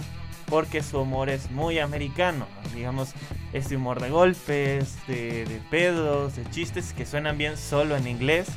porque 0.48 0.82
su 0.84 1.00
humor 1.00 1.30
es 1.30 1.52
muy 1.52 1.80
americano. 1.80 2.48
Digamos, 2.74 3.14
este 3.52 3.76
humor 3.76 4.00
de 4.02 4.10
golpes, 4.10 4.96
de, 5.08 5.46
de 5.46 5.60
pedos, 5.70 6.36
de 6.36 6.50
chistes 6.52 6.94
que 6.94 7.06
suenan 7.06 7.38
bien 7.38 7.58
solo 7.58 7.98
en 7.98 8.08
inglés. 8.08 8.48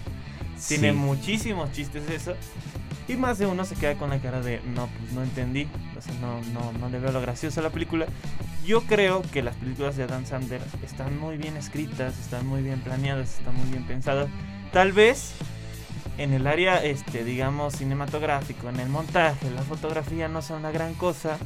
Tiene 0.68 0.90
Sí. 0.90 0.96
muchísimos 0.96 1.72
chistes 1.72 2.08
eso. 2.10 2.34
Y 3.08 3.16
más 3.16 3.38
de 3.38 3.46
uno 3.46 3.64
se 3.64 3.74
queda 3.74 3.94
con 3.94 4.10
la 4.10 4.18
cara 4.18 4.42
de, 4.42 4.60
no, 4.74 4.86
pues 4.86 5.12
no 5.12 5.22
entendí. 5.22 5.66
O 5.96 6.02
sea, 6.02 6.12
no, 6.20 6.42
no, 6.52 6.72
no 6.78 6.90
le 6.90 6.98
veo 6.98 7.10
lo 7.10 7.22
gracioso 7.22 7.60
a 7.60 7.62
la 7.62 7.70
película. 7.70 8.06
Yo 8.66 8.82
creo 8.82 9.22
que 9.32 9.42
las 9.42 9.56
películas 9.56 9.96
de 9.96 10.02
Adam 10.02 10.26
Sandler 10.26 10.60
están 10.84 11.18
muy 11.18 11.38
bien 11.38 11.56
escritas, 11.56 12.18
están 12.18 12.46
muy 12.46 12.62
bien 12.62 12.80
planeadas, 12.80 13.38
están 13.38 13.54
muy 13.54 13.70
bien 13.70 13.86
pensadas. 13.86 14.28
Tal 14.72 14.92
vez 14.92 15.32
en 16.18 16.34
el 16.34 16.46
área, 16.46 16.84
este, 16.84 17.24
digamos, 17.24 17.76
cinematográfico, 17.76 18.68
en 18.68 18.78
el 18.78 18.90
montaje, 18.90 19.50
la 19.50 19.62
fotografía 19.62 20.28
no 20.28 20.42
son 20.42 20.58
una 20.58 20.70
gran 20.70 20.92
cosa. 20.94 21.38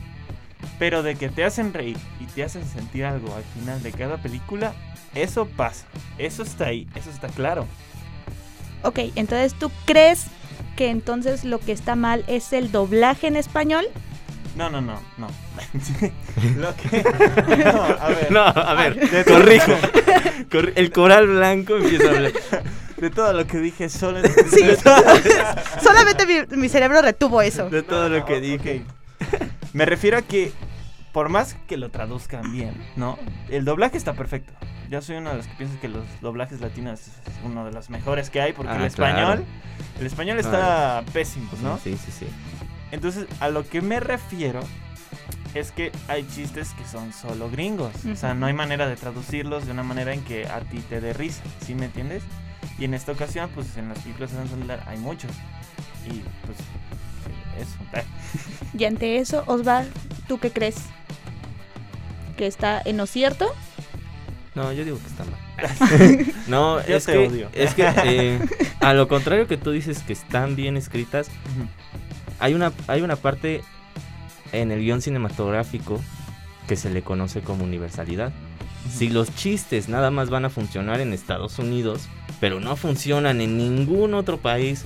Pero 0.81 1.05
de 1.05 1.15
que 1.15 1.29
te 1.29 1.45
hacen 1.45 1.73
reír 1.73 1.99
y 2.19 2.25
te 2.25 2.43
hacen 2.43 2.65
sentir 2.67 3.05
algo 3.05 3.35
al 3.37 3.45
final 3.45 3.83
de 3.83 3.93
cada 3.93 4.17
película, 4.17 4.75
eso 5.15 5.47
pasa. 5.47 5.87
Eso 6.19 6.43
está 6.43 6.67
ahí, 6.67 6.89
eso 6.97 7.11
está 7.11 7.29
claro. 7.29 7.67
Ok, 8.83 8.99
entonces 9.15 9.55
tú 9.55 9.71
crees 9.85 10.27
que 10.83 10.91
entonces 10.91 11.45
lo 11.45 11.61
que 11.61 11.71
está 11.71 11.95
mal 11.95 12.25
es 12.27 12.53
el 12.53 12.73
doblaje 12.73 13.29
en 13.29 13.37
español? 13.37 13.85
No, 14.57 14.69
no, 14.69 14.81
no, 14.81 15.01
no. 15.17 15.29
Lo 16.59 16.75
que... 16.75 17.05
No, 17.65 17.83
a 17.85 18.09
ver. 18.09 18.33
No, 18.33 18.41
a 18.43 18.75
ver, 18.75 19.25
corrijo. 19.25 19.73
Corri- 20.51 20.73
el 20.75 20.91
coral 20.91 21.29
blanco 21.29 21.77
empieza 21.77 22.07
a 22.07 22.11
hablar. 22.17 22.33
De 22.97 23.11
todo 23.11 23.33
lo 23.33 23.47
que 23.47 23.59
dije, 23.59 23.89
solo 23.89 24.19
Sí. 24.51 24.61
Solamente 25.81 26.27
mi, 26.27 26.57
mi 26.59 26.69
cerebro 26.69 27.01
retuvo 27.01 27.41
eso. 27.43 27.71
de 27.71 27.83
todo 27.85 28.09
lo 28.09 28.25
que 28.27 28.41
dije. 28.41 28.83
Me 29.73 29.87
refiero 29.87 30.19
a 30.19 30.23
que, 30.23 30.53
por 31.13 31.29
más 31.29 31.57
que 31.69 31.77
lo 31.77 31.91
traduzcan 31.91 32.53
bien, 32.53 32.75
¿no? 32.97 33.19
El 33.49 33.65
doblaje 33.65 33.97
está 33.97 34.15
perfecto. 34.15 34.53
Yo 34.93 35.01
soy 35.01 35.17
uno 35.17 35.31
de 35.31 35.37
los 35.39 35.47
que 35.47 35.55
piensa 35.55 35.81
que 35.81 35.89
los 35.89 36.05
doblajes 36.21 36.61
latinos 36.61 37.01
es 37.01 37.15
uno 37.45 37.65
de 37.65 37.73
los 37.73 37.89
mejores 37.89 38.29
que 38.29 38.43
hay, 38.43 38.53
porque 38.53 38.73
Ah, 38.73 38.77
el 38.77 38.85
español, 38.85 39.25
claro. 39.25 39.45
el 39.99 40.07
español 40.07 40.39
está 40.39 41.03
pésimo, 41.15 41.49
¿no? 41.63 41.79
Sí, 41.79 41.97
sí, 41.97 42.13
sí. 42.13 42.27
Entonces, 42.91 43.27
a 43.41 43.49
lo 43.49 43.67
que 43.67 43.81
me 43.81 44.01
refiero 44.01 44.61
es 45.55 45.73
que 45.73 45.93
hay 46.09 46.29
chistes 46.29 46.75
que 46.75 46.85
son 46.85 47.15
solo 47.15 47.49
gringos. 47.49 47.91
O 48.05 48.15
sea, 48.17 48.35
no 48.35 48.45
hay 48.45 48.53
manera 48.53 48.87
de 48.87 48.97
traducirlos 48.97 49.65
de 49.65 49.73
una 49.73 49.83
manera 49.83 50.13
en 50.13 50.23
que 50.25 50.47
a 50.47 50.61
ti 50.61 50.81
te 50.81 51.01
dé 51.01 51.15
risa, 51.15 51.43
¿sí 51.65 51.75
me 51.75 51.87
entiendes? 51.87 52.23
Y 52.79 52.85
en 52.85 52.93
esta 52.93 53.13
ocasión, 53.13 53.49
pues 53.55 53.75
en 53.79 53.89
las 53.89 53.99
películas 54.01 54.31
de 54.33 54.47
Sandler 54.47 54.81
hay 54.87 54.99
muchos. 54.99 55.31
Y 56.05 56.21
pues, 56.45 56.59
eso. 57.59 58.05
Y 58.79 58.85
ante 58.85 59.17
eso, 59.17 59.43
Osvar, 59.47 59.87
¿tú 60.29 60.39
qué 60.39 60.51
crees? 60.51 60.77
¿Que 62.37 62.47
está 62.47 62.83
en 62.85 62.99
lo 62.99 63.07
cierto? 63.07 63.55
No, 64.55 64.73
yo 64.73 64.85
digo 64.85 64.99
que 64.99 65.07
está 65.07 65.25
mal. 65.25 66.27
no, 66.49 66.87
Yo 66.87 66.97
es 66.97 67.07
te 67.07 67.13
que, 67.13 67.19
odio. 67.19 67.49
es 67.55 67.75
que 67.75 67.87
eh, 68.05 68.39
a 68.81 68.93
lo 68.93 69.09
contrario 69.09 69.47
que 69.47 69.57
tú 69.57 69.71
dices 69.71 70.03
que 70.03 70.13
están 70.13 70.57
bien 70.57 70.77
escritas, 70.77 71.31
hay 72.39 72.55
una, 72.55 72.73
hay 72.87 73.01
una 73.03 73.17
parte 73.17 73.63
en 74.53 74.71
el 74.71 74.81
guion 74.81 75.01
cinematográfico 75.01 76.01
que 76.69 76.77
se 76.77 76.91
le 76.91 77.03
conoce 77.03 77.41
como 77.41 77.65
universalidad. 77.65 78.33
Si 78.91 79.09
los 79.09 79.35
chistes 79.35 79.89
nada 79.89 80.11
más 80.11 80.29
van 80.29 80.45
a 80.45 80.51
funcionar 80.51 81.01
en 81.01 81.13
Estados 81.13 81.59
Unidos, 81.59 82.09
pero 82.41 82.61
no 82.61 82.77
funcionan 82.77 83.41
en 83.41 83.57
ningún 83.57 84.13
otro 84.15 84.39
país. 84.39 84.85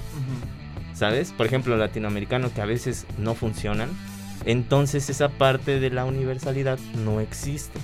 ¿sabes? 0.97 1.33
Por 1.33 1.47
ejemplo, 1.47 1.77
latinoamericano 1.77 2.53
que 2.55 2.63
a 2.63 2.65
veces 2.67 3.07
no 3.19 3.35
funcionan, 3.35 3.91
entonces 4.47 5.11
esa 5.11 5.29
parte 5.29 5.79
de 5.79 5.91
la 5.91 6.05
universalidad 6.07 6.79
no 7.05 7.21
existe. 7.21 7.79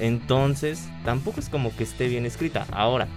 Entonces, 0.00 0.88
tampoco 1.04 1.40
es 1.40 1.48
como 1.48 1.74
que 1.76 1.84
esté 1.84 2.08
bien 2.08 2.26
escrita. 2.26 2.66
Ahora, 2.72 3.08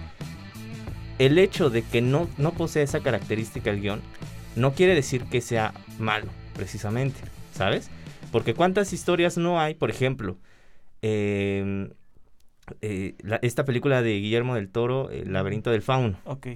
el 1.18 1.38
hecho 1.38 1.70
de 1.70 1.82
que 1.82 2.00
no, 2.02 2.28
no 2.38 2.52
posee 2.52 2.82
esa 2.82 3.00
característica 3.00 3.70
el 3.70 3.80
guion, 3.80 4.00
no 4.56 4.72
quiere 4.72 4.94
decir 4.94 5.24
que 5.24 5.40
sea 5.40 5.72
malo, 5.98 6.26
precisamente, 6.54 7.20
¿sabes? 7.54 7.90
Porque 8.30 8.54
cuántas 8.54 8.92
historias 8.92 9.36
no 9.38 9.60
hay, 9.60 9.74
por 9.74 9.90
ejemplo, 9.90 10.38
eh, 11.02 11.88
eh, 12.80 13.14
la- 13.22 13.38
esta 13.42 13.64
película 13.64 14.02
de 14.02 14.18
Guillermo 14.20 14.54
del 14.54 14.68
Toro, 14.68 15.10
El 15.10 15.32
laberinto 15.32 15.70
del 15.70 15.82
fauno, 15.82 16.16
Ok. 16.24 16.48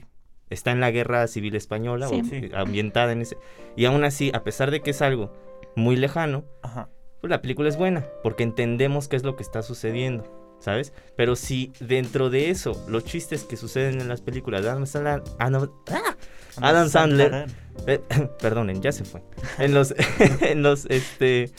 está 0.51 0.71
en 0.73 0.81
la 0.81 0.91
guerra 0.91 1.27
civil 1.27 1.55
española, 1.57 2.09
Sí. 2.09 2.21
o, 2.21 2.25
Sí. 2.25 2.37
eh, 2.37 2.51
ambientada 2.55 3.13
en 3.13 3.23
ese... 3.23 3.37
Y 3.77 3.85
aún 3.85 4.05
así, 4.05 4.31
a 4.35 4.43
pesar 4.45 4.71
de 4.71 4.81
que 4.81 4.91
es 4.91 5.03
algo 5.03 5.33
muy 5.75 5.97
lejano, 5.97 6.45
Ajá. 6.63 6.89
Pues 7.27 7.31
la 7.39 7.43
película 7.43 7.69
es 7.69 7.77
buena, 7.77 8.07
porque 8.23 8.45
entendemos 8.45 9.09
qué 9.09 9.17
es 9.17 9.25
lo 9.25 9.35
que 9.35 9.43
está 9.43 9.63
sucediendo, 9.63 10.57
¿sabes? 10.61 10.93
Pero 11.17 11.35
si 11.35 11.73
dentro 11.81 12.31
de 12.31 12.51
eso, 12.51 12.81
los 12.89 13.05
chistes 13.05 13.43
que 13.43 13.57
suceden 13.57 14.01
en 14.01 14.09
las 14.09 14.21
películas 14.21 14.63
de 14.63 14.71
Adam 14.71 14.87
Sandler... 14.87 15.23
ah, 15.41 15.51
¡ah! 15.91 16.17
Adam 16.61 16.89
Sandler. 16.89 17.47
eh, 17.89 18.01
perdonen, 18.41 18.81
ya 18.81 18.93
se 18.93 19.05
fue. 19.05 19.23
En 19.59 19.75
los, 19.75 19.93
en 20.41 20.63
los, 20.63 20.87
este, 20.87 21.51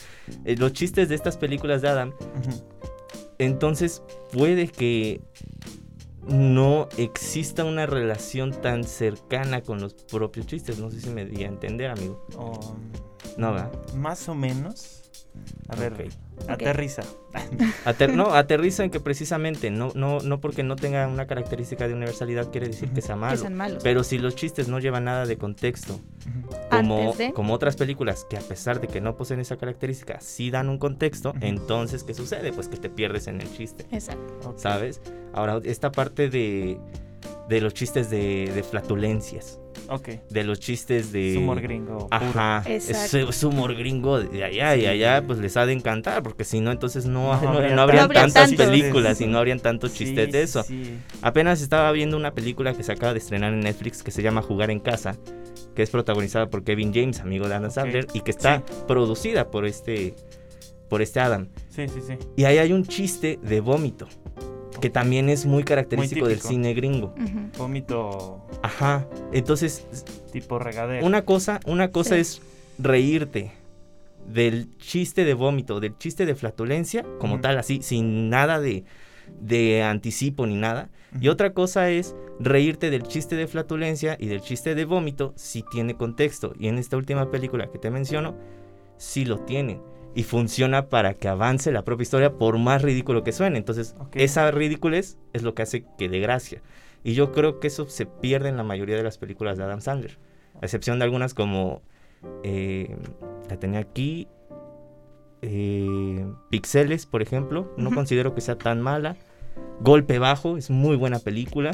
en 0.46 0.60
los 0.60 0.72
chistes 0.72 1.10
de 1.10 1.16
estas 1.16 1.36
películas 1.36 1.82
de 1.82 1.90
Adam, 1.90 2.14
entonces 3.38 4.02
puede 4.32 4.70
que 4.70 5.22
no 6.28 6.88
exista 6.98 7.66
una 7.66 7.86
relación 7.86 8.52
tan 8.52 8.86
cercana 8.86 9.62
con 9.62 9.82
los 9.82 9.94
propios 9.94 10.48
chistes. 10.48 10.80
No 10.80 10.90
sé 10.92 11.02
si 11.02 11.10
me 11.10 11.26
di 11.26 11.44
a 11.44 11.48
entender, 11.48 11.92
amigo. 11.92 12.26
O, 12.38 12.76
No, 13.38 13.52
¿verdad? 13.54 13.72
Más 13.96 14.28
o 14.30 14.36
menos. 14.36 15.07
A 15.70 15.76
ver, 15.76 15.94
Ok. 15.94 16.50
aterriza. 16.50 17.04
Ater- 17.86 18.14
no, 18.14 18.34
aterriza 18.34 18.84
en 18.84 18.90
que 18.90 19.00
precisamente 19.00 19.70
no, 19.70 19.92
no, 19.96 20.20
no 20.20 20.40
porque 20.40 20.64
no 20.64 20.76
tenga 20.78 21.06
una 21.08 21.28
característica 21.28 21.88
de 21.88 21.94
universalidad 21.94 22.50
quiere 22.52 22.68
decir 22.68 22.90
que 22.92 23.02
sea 23.02 23.16
Que 23.16 23.22
malo. 23.22 23.38
sean 23.38 23.54
malos. 23.56 23.84
Pero 23.84 24.04
si 24.04 24.18
los 24.18 24.36
chistes 24.36 24.68
no 24.70 24.80
llevan 24.80 25.04
nada 25.06 25.26
de 25.26 25.38
contexto, 25.38 26.00
como, 26.72 27.00
Antes 27.02 27.18
de- 27.18 27.34
como 27.34 27.54
otras 27.54 27.76
películas 27.76 28.26
que 28.30 28.38
a 28.38 28.42
pesar 28.42 28.80
de 28.80 28.88
que 28.88 29.02
no 29.02 29.16
poseen 29.18 29.40
esa 29.42 29.58
característica, 29.58 30.20
sí 30.22 30.50
dan 30.52 30.70
un 30.70 30.78
contexto, 30.78 31.34
entonces, 31.42 32.04
¿qué 32.04 32.14
sucede? 32.14 32.54
Pues 32.54 32.68
que 32.70 32.78
te 32.78 32.90
pierdes 32.90 33.28
en 33.28 33.42
el 33.42 33.52
chiste, 33.54 33.86
Exacto. 33.92 34.54
¿sabes? 34.58 35.02
Ahora, 35.34 35.60
esta 35.64 35.92
parte 35.92 36.30
de, 36.30 36.80
de 37.50 37.62
los 37.62 37.74
chistes 37.74 38.10
de, 38.10 38.52
de 38.56 38.64
flatulencias, 38.64 39.60
Ok. 39.90 40.10
de 40.30 40.44
los 40.44 40.60
chistes 40.60 41.12
de... 41.12 41.38
Humor 41.38 41.62
gringo. 41.62 42.08
Ajá, 42.12 42.64
es, 42.68 42.90
Exacto. 42.90 43.30
es 43.30 43.44
humor 43.44 43.76
gringo 43.76 44.20
de 44.20 44.44
allá 44.44 44.76
y 44.76 44.86
allá, 44.86 45.26
pues 45.26 45.40
les 45.40 45.56
ha 45.58 45.66
de 45.66 45.74
encantar, 45.74 46.24
porque 46.24 46.44
si 46.44 46.60
no, 46.60 46.72
entonces 46.72 47.06
no, 47.06 47.34
No 47.36 47.42
no, 47.42 47.50
habría 47.58 47.76
no 47.76 47.82
habrían 47.82 48.04
habría 48.06 48.22
tantas 48.24 48.54
películas 48.54 49.22
y 49.22 49.28
no 49.28 49.38
habrían 49.38 49.60
tantos 49.60 49.94
chistes 49.94 50.26
Sí, 50.26 50.32
de 50.32 50.42
eso. 50.44 50.64
sí. 50.64 50.98
Apenas 51.22 51.62
estaba 51.62 51.92
viendo 51.92 52.18
una 52.18 52.34
película 52.34 52.74
que 52.74 52.84
se 52.84 52.92
acaba 52.92 53.14
de 53.14 53.20
estrenar 53.20 53.54
en 53.54 53.62
Netflix 53.62 54.04
que 54.04 54.12
se 54.12 54.22
llama 54.22 54.42
Jugar 54.42 54.72
en 54.72 54.80
Casa, 54.80 55.16
que 55.76 55.84
es 55.84 55.90
protagonizada 55.90 56.50
por 56.50 56.64
Kevin 56.64 56.92
James, 56.94 57.20
amigo 57.20 57.48
de 57.48 57.56
Adam 57.56 57.66
Ok. 57.70 57.72
Sandler, 57.76 58.08
y 58.14 58.22
que 58.22 58.32
está 58.32 58.64
Sí. 58.68 58.74
producida 58.88 59.50
por 59.52 59.66
este, 59.66 60.16
por 60.90 61.02
este 61.02 61.20
Adam. 61.20 61.50
Sí, 61.70 61.88
sí, 61.88 62.00
sí. 62.06 62.14
Y 62.36 62.46
ahí 62.46 62.58
hay 62.58 62.74
un 62.74 62.84
chiste 62.86 63.40
de 63.44 63.60
vómito, 63.62 64.08
que 64.82 64.90
también 64.90 65.30
es 65.30 65.46
muy 65.46 65.64
característico 65.64 66.28
del 66.28 66.40
cine 66.42 66.74
gringo. 66.74 67.14
Vómito 67.58 68.47
Ajá. 68.62 69.08
Entonces, 69.34 69.86
tipo 70.32 70.60
regadera. 70.60 71.06
una 71.06 71.24
cosa, 71.24 71.60
una 71.66 71.92
cosa 71.92 72.16
Sí. 72.16 72.22
es 72.22 72.42
reírte 72.80 73.52
del 74.28 74.78
chiste 74.78 75.24
de 75.26 75.34
vómito, 75.34 75.80
del 75.80 75.98
chiste 75.98 76.26
de 76.26 76.36
flatulencia, 76.36 77.06
como 77.20 77.40
tal, 77.40 77.58
así, 77.58 77.80
sin 77.82 78.30
nada 78.30 78.60
de, 78.60 78.84
de 79.40 79.84
anticipo 79.84 80.46
ni 80.46 80.56
nada. 80.56 80.90
Y 81.22 81.30
otra 81.30 81.54
cosa 81.54 81.90
es 81.90 82.16
reírte 82.40 82.90
del 82.90 83.04
chiste 83.04 83.36
de 83.36 83.48
flatulencia 83.48 84.18
y 84.20 84.28
del 84.28 84.42
chiste 84.42 84.76
de 84.76 84.86
vómito 84.86 85.34
si 85.38 85.64
tiene 85.64 85.96
contexto. 85.96 86.54
Y 86.60 86.68
en 86.68 86.78
esta 86.78 86.98
última 86.98 87.32
película 87.32 87.72
que 87.72 87.80
te 87.80 87.90
menciono, 87.90 88.36
sí 88.98 89.24
lo 89.24 89.40
tiene. 89.40 89.80
Y 90.14 90.24
funciona 90.24 90.88
para 90.88 91.14
que 91.14 91.28
avance 91.30 91.72
la 91.72 91.84
propia 91.84 92.04
historia 92.04 92.34
por 92.34 92.58
más 92.58 92.82
ridículo 92.82 93.24
que 93.24 93.32
suene. 93.32 93.58
Entonces, 93.58 93.96
esa 94.14 94.52
ridiculez 94.52 95.18
es 95.32 95.44
lo 95.44 95.54
que 95.54 95.62
hace 95.62 95.86
que 95.98 96.10
dé 96.10 96.20
gracia. 96.20 96.62
Y 97.08 97.14
yo 97.14 97.32
creo 97.32 97.62
que 97.62 97.68
eso 97.68 97.88
se 97.88 98.06
pierde 98.06 98.50
en 98.50 98.58
la 98.58 98.64
mayoría 98.64 98.98
de 98.98 99.04
las 99.04 99.18
películas 99.18 99.58
de 99.58 99.64
Adam 99.64 99.80
Sandler. 99.80 100.20
A 100.56 100.66
excepción 100.66 101.00
de 101.00 101.06
algunas 101.06 101.34
como... 101.34 101.82
eh, 102.44 102.98
la 103.50 103.56
tenía 103.58 103.80
aquí. 103.80 104.28
eh, 105.42 106.26
Pixeles, 106.50 107.06
por 107.06 107.22
ejemplo. 107.22 107.74
No 107.78 107.92
considero 107.92 108.36
que 108.36 108.42
sea 108.42 108.58
tan 108.58 108.82
mala. 108.82 109.16
Golpe 109.80 110.20
Bajo 110.20 110.58
es 110.58 110.70
muy 110.70 110.98
buena 110.98 111.20
película. 111.20 111.74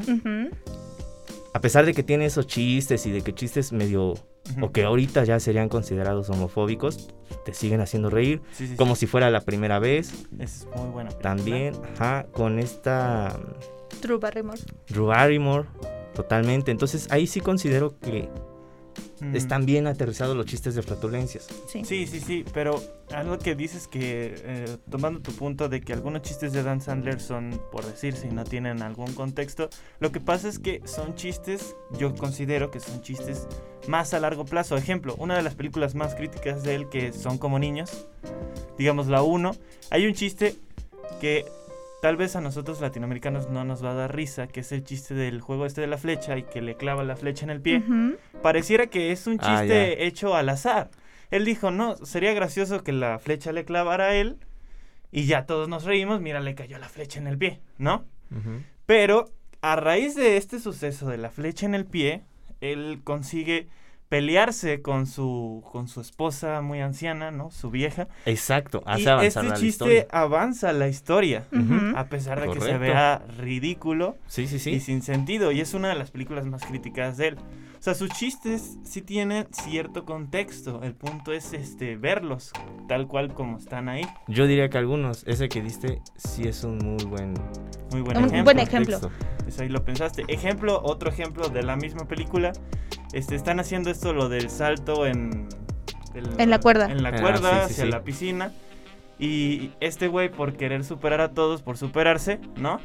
A 1.55 1.61
pesar 1.61 1.87
de 1.87 1.95
que 1.95 2.03
tiene 2.03 2.25
esos 2.27 2.45
chistes 2.45 3.07
y 3.07 3.11
de 3.11 3.21
que 3.21 3.33
chistes 3.33 3.73
medio... 3.73 4.13
O 4.61 4.71
que 4.71 4.83
ahorita 4.83 5.23
ya 5.23 5.39
serían 5.39 5.67
considerados 5.67 6.29
homofóbicos. 6.29 7.09
Te 7.43 7.55
siguen 7.55 7.81
haciendo 7.81 8.11
reír. 8.11 8.41
Sí, 8.51 8.67
sí, 8.67 8.75
Como 8.75 8.93
sí. 8.93 8.99
si 8.99 9.07
fuera 9.07 9.31
la 9.31 9.41
primera 9.41 9.79
vez. 9.79 10.27
Es 10.37 10.67
muy 10.75 10.89
buena. 10.91 11.09
película. 11.09 11.21
También, 11.23 11.73
ajá, 11.95 12.27
con 12.33 12.59
esta... 12.59 13.39
True 14.03 14.17
Barrymore. 14.17 14.59
Drew 14.89 15.05
Barrymore. 15.07 15.65
Totalmente. 16.13 16.71
Entonces 16.71 17.07
ahí 17.09 17.25
sí 17.25 17.39
considero 17.39 17.97
que 17.99 18.29
Mm. 19.21 19.35
están 19.35 19.65
bien 19.65 19.87
aterrizados 19.87 20.35
los 20.35 20.45
chistes 20.45 20.75
de 20.75 20.81
flatulencias. 20.83 21.47
Sí. 21.67 21.83
Sí, 21.85 22.05
sí, 22.07 22.19
sí, 22.19 22.45
pero 22.53 22.81
algo 23.15 23.37
que 23.39 23.55
dices 23.55 23.87
que, 23.87 24.35
eh, 24.37 24.77
tomando 24.91 25.21
tu 25.21 25.31
punto 25.31 25.69
de 25.69 25.79
que 25.81 25.93
algunos 25.93 26.21
chistes 26.23 26.51
de 26.51 26.61
Dan 26.61 26.81
Sandler 26.81 27.21
son, 27.21 27.59
por 27.71 27.85
decir, 27.85 28.13
si 28.15 28.27
no 28.27 28.43
tienen 28.43 28.81
algún 28.81 29.13
contexto, 29.13 29.69
lo 29.99 30.11
que 30.11 30.19
pasa 30.19 30.49
es 30.49 30.59
que 30.59 30.81
son 30.85 31.15
chistes, 31.15 31.73
yo 31.97 32.13
considero 32.15 32.69
que 32.69 32.81
son 32.81 33.01
chistes 33.01 33.47
más 33.87 34.13
a 34.13 34.19
largo 34.19 34.43
plazo. 34.45 34.75
Ejemplo, 34.75 35.15
una 35.17 35.35
de 35.37 35.41
las 35.41 35.55
películas 35.55 35.95
más 35.95 36.13
críticas 36.15 36.63
de 36.63 36.75
él 36.75 36.89
que 36.89 37.13
son 37.13 37.37
como 37.37 37.59
niños, 37.59 38.07
digamos 38.77 39.07
la 39.07 39.23
1, 39.23 39.55
hay 39.89 40.05
un 40.05 40.13
chiste 40.13 40.55
que 41.21 41.45
tal 42.03 42.17
vez 42.17 42.35
a 42.35 42.41
nosotros 42.41 42.81
latinoamericanos 42.81 43.49
no 43.49 43.63
nos 43.63 43.81
va 43.81 43.91
a 43.91 43.93
dar 43.93 44.13
risa, 44.13 44.47
que 44.47 44.59
es 44.59 44.73
el 44.73 44.83
chiste 44.83 45.13
del 45.13 45.39
juego 45.39 45.65
este 45.65 45.79
de 45.79 45.87
la 45.87 45.97
flecha 45.97 46.37
y 46.37 46.43
que 46.43 46.61
le 46.61 46.75
clava 46.75 47.01
la 47.05 47.15
flecha 47.15 47.45
en 47.45 47.49
el 47.49 47.61
pie 47.61 47.81
pareciera 48.41 48.87
que 48.87 49.13
es 49.13 49.25
un 49.25 49.37
Ah, 49.39 49.59
chiste 49.61 50.05
hecho 50.05 50.35
al 50.35 50.49
azar. 50.49 50.91
Él 51.31 51.45
dijo, 51.45 51.71
no, 51.71 51.95
sería 52.05 52.33
gracioso 52.33 52.83
que 52.83 52.91
la 52.91 53.19
flecha 53.19 53.53
le 53.53 53.63
clavara 53.63 54.07
a 54.07 54.15
él 54.15 54.35
y 55.13 55.27
ya 55.27 55.45
todos 55.45 55.69
nos 55.69 55.85
reímos, 55.85 56.19
mira, 56.19 56.41
le 56.41 56.55
cayó 56.55 56.77
la 56.77 56.89
flecha 56.89 57.21
en 57.21 57.27
el 57.27 57.37
pie, 57.37 57.61
¿no? 57.77 58.03
Pero 58.85 59.31
a 59.61 59.77
raíz 59.77 60.13
de 60.17 60.35
este 60.35 60.59
suceso 60.59 61.07
de 61.07 61.17
la 61.17 61.29
flecha 61.29 61.65
en 61.65 61.73
el 61.73 61.85
pie, 61.85 62.25
él 62.59 62.99
consigue 63.05 63.69
pelearse 64.13 64.83
con 64.83 65.07
su 65.07 65.63
con 65.71 65.87
su 65.87 65.99
esposa 65.99 66.61
muy 66.61 66.81
anciana, 66.81 67.31
¿no? 67.31 67.49
Su 67.49 67.71
vieja. 67.71 68.07
Exacto, 68.27 68.83
hace 68.85 69.01
y 69.01 69.07
avanzar 69.07 69.25
este 69.25 69.43
la 69.49 69.55
chiste 69.55 69.67
historia. 69.67 70.07
avanza 70.11 70.71
la 70.71 70.87
historia, 70.87 71.47
Ujú. 71.51 71.97
a 71.97 72.03
pesar 72.05 72.39
de 72.39 72.45
que 72.49 72.53
se 72.53 72.59
Correcto. 72.59 72.79
vea 72.79 73.23
ridículo 73.39 74.15
Sí, 74.27 74.45
sí, 74.45 74.57
y 74.57 74.59
sí. 74.59 74.79
sin 74.81 75.01
sentido. 75.01 75.51
Y 75.51 75.61
es 75.61 75.73
una 75.73 75.89
de 75.89 75.95
las 75.95 76.11
películas 76.11 76.45
más 76.45 76.63
criticadas 76.63 77.17
de 77.17 77.29
él. 77.29 77.37
O 77.79 77.81
sea, 77.83 77.95
sus 77.95 78.09
chistes 78.11 78.77
sí 78.83 79.01
tienen 79.01 79.47
cierto 79.51 80.05
contexto. 80.05 80.83
El 80.83 80.93
punto 80.93 81.33
es 81.33 81.51
este 81.53 81.95
verlos 81.97 82.51
tal 82.87 83.07
cual 83.07 83.33
como 83.33 83.57
están 83.57 83.89
ahí. 83.89 84.05
Yo 84.27 84.45
diría 84.45 84.69
que 84.69 84.77
algunos, 84.77 85.23
ese 85.25 85.49
que 85.49 85.59
diste, 85.63 86.01
sí 86.15 86.43
es 86.47 86.63
un 86.63 86.77
muy 86.77 87.03
buen, 87.05 87.33
Muy 87.91 88.01
buen 88.01 88.17
Un 88.17 88.25
ejemplo. 88.25 88.43
buen 88.43 88.59
ejemplo. 88.59 88.99
Eso 89.47 89.63
ahí 89.63 89.69
lo 89.69 89.83
pensaste. 89.83 90.23
Ejemplo, 90.27 90.79
otro 90.83 91.09
ejemplo 91.09 91.49
de 91.49 91.63
la 91.63 91.75
misma 91.75 92.05
película. 92.07 92.53
Este, 93.13 93.35
están 93.35 93.59
haciendo 93.59 93.89
esto 93.89 94.11
lo 94.13 94.27
del 94.29 94.49
salto 94.49 95.05
en... 95.05 95.47
el- 96.15 96.39
En 96.39 96.49
la 96.49 96.59
cuerda. 96.59 96.91
En 96.91 97.03
la 97.03 97.09
Ah, 97.09 97.21
cuerda 97.21 97.51
sí, 97.51 97.57
sí, 97.67 97.71
hacia 97.73 97.83
sí. 97.85 97.89
la 97.91 98.03
piscina. 98.03 98.51
Y 99.19 99.71
este 99.79 100.07
güey, 100.07 100.29
por 100.29 100.53
querer 100.53 100.83
superar 100.83 101.21
a 101.21 101.29
todos, 101.33 101.61
por 101.61 101.77
superarse, 101.77 102.39
¿no? 102.57 102.79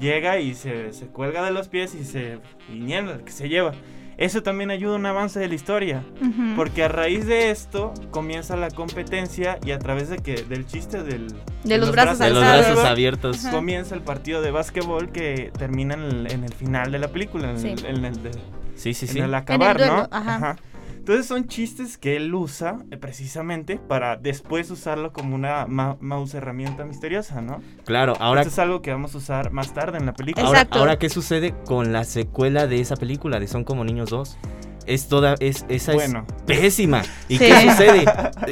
Llega 0.00 0.40
y 0.40 0.54
se, 0.54 0.92
se 0.92 1.06
cuelga 1.06 1.44
de 1.44 1.50
los 1.52 1.68
pies 1.68 1.94
y 1.94 2.04
se... 2.04 2.38
Y 2.72 2.80
niega, 2.80 3.18
que 3.18 3.30
se 3.30 3.48
lleva. 3.48 3.72
Eso 4.16 4.42
también 4.42 4.70
ayuda 4.70 4.94
a 4.94 4.96
un 4.96 5.06
avance 5.06 5.38
de 5.40 5.48
la 5.48 5.54
historia. 5.54 6.04
Ujú. 6.20 6.54
Porque 6.56 6.84
a 6.84 6.88
raíz 6.88 7.26
de 7.26 7.50
esto 7.50 7.92
comienza 8.10 8.56
la 8.56 8.70
competencia 8.70 9.58
y 9.64 9.72
a 9.72 9.78
través 9.78 10.08
de 10.08 10.18
que 10.18 10.36
del 10.42 10.66
chiste 10.66 11.02
del, 11.02 11.26
De 11.64 11.78
los 11.78 11.90
brazos 11.92 12.18
De 12.20 12.30
los 12.30 12.38
brazos 12.40 12.78
abiertos. 12.84 13.44
Ajá. 13.44 13.54
comienza 13.54 13.94
el 13.94 14.02
partido 14.02 14.40
de 14.40 14.50
básquetbol 14.52 15.10
que 15.12 15.52
termina 15.58 15.94
en 15.94 16.00
el, 16.02 16.32
en 16.32 16.44
el 16.44 16.54
final 16.54 16.90
de 16.92 16.98
la 17.00 17.08
película, 17.08 17.50
en, 17.50 17.58
Sí. 17.58 17.68
el, 17.68 17.84
en 17.86 18.04
el 18.04 18.22
de- 18.22 18.30
Sí, 18.76 18.94
sí, 18.94 19.06
en 19.06 19.12
sí. 19.12 19.18
el 19.20 19.34
acabar, 19.34 19.78
duelo, 19.78 19.96
¿no? 19.96 20.08
ajá. 20.10 20.56
Entonces 20.96 21.26
son 21.26 21.46
chistes 21.48 21.98
que 21.98 22.16
él 22.16 22.34
usa 22.34 22.78
eh, 22.90 22.96
precisamente 22.96 23.76
para 23.76 24.16
después 24.16 24.70
usarlo 24.70 25.12
como 25.12 25.34
una 25.34 25.66
ma- 25.66 25.98
mouse 26.00 26.32
herramienta 26.32 26.84
misteriosa, 26.86 27.42
¿no? 27.42 27.60
Claro, 27.84 28.14
ahora, 28.20 28.40
Esto 28.40 28.52
es 28.54 28.58
algo 28.58 28.80
que 28.80 28.90
vamos 28.90 29.14
a 29.14 29.18
usar 29.18 29.50
más 29.52 29.74
tarde 29.74 29.98
en 29.98 30.06
la 30.06 30.14
película. 30.14 30.46
ahora, 30.46 30.60
Exacto. 30.60 30.78
ahora, 30.78 30.98
¿qué 30.98 31.10
sucede 31.10 31.54
con 31.66 31.92
la 31.92 32.04
secuela 32.04 32.66
de 32.66 32.80
esa 32.80 32.96
película 32.96 33.38
de 33.38 33.48
Son 33.48 33.64
como 33.64 33.84
niños 33.84 34.08
2? 34.08 34.38
Es 34.86 35.08
toda, 35.08 35.34
es, 35.40 35.64
esa 35.68 35.92
Bueno. 35.92 36.26
es 36.28 36.42
pésima. 36.44 37.02
¿Y 37.28 37.36
Sí. 37.38 37.44
qué 37.46 37.52
sucede? 37.70 38.04